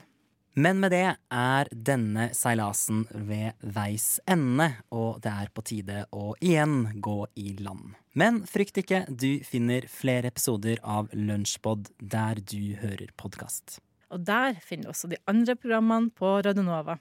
Men 0.55 0.79
med 0.79 0.93
det 0.95 1.17
er 1.35 1.69
denne 1.89 2.29
seilasen 2.37 3.01
ved 3.27 3.57
veis 3.75 4.05
ende, 4.23 4.69
og 4.87 5.19
det 5.25 5.33
er 5.33 5.51
på 5.51 5.65
tide 5.67 6.05
å 6.15 6.29
igjen 6.39 7.01
gå 7.03 7.17
i 7.35 7.57
land. 7.59 7.97
Men 8.15 8.39
frykt 8.47 8.79
ikke, 8.79 9.01
du 9.11 9.43
finner 9.43 9.89
flere 9.91 10.31
episoder 10.31 10.79
av 10.79 11.11
Lunsjpod 11.11 11.91
der 11.99 12.39
du 12.39 12.77
hører 12.79 13.11
podkast. 13.19 13.81
Og 14.07 14.23
der 14.23 14.55
finner 14.63 14.87
du 14.87 14.93
også 14.95 15.11
de 15.11 15.19
andre 15.27 15.57
programmene 15.59 16.15
på 16.15 16.37
Radio 16.39 16.63
Nova. 16.63 16.95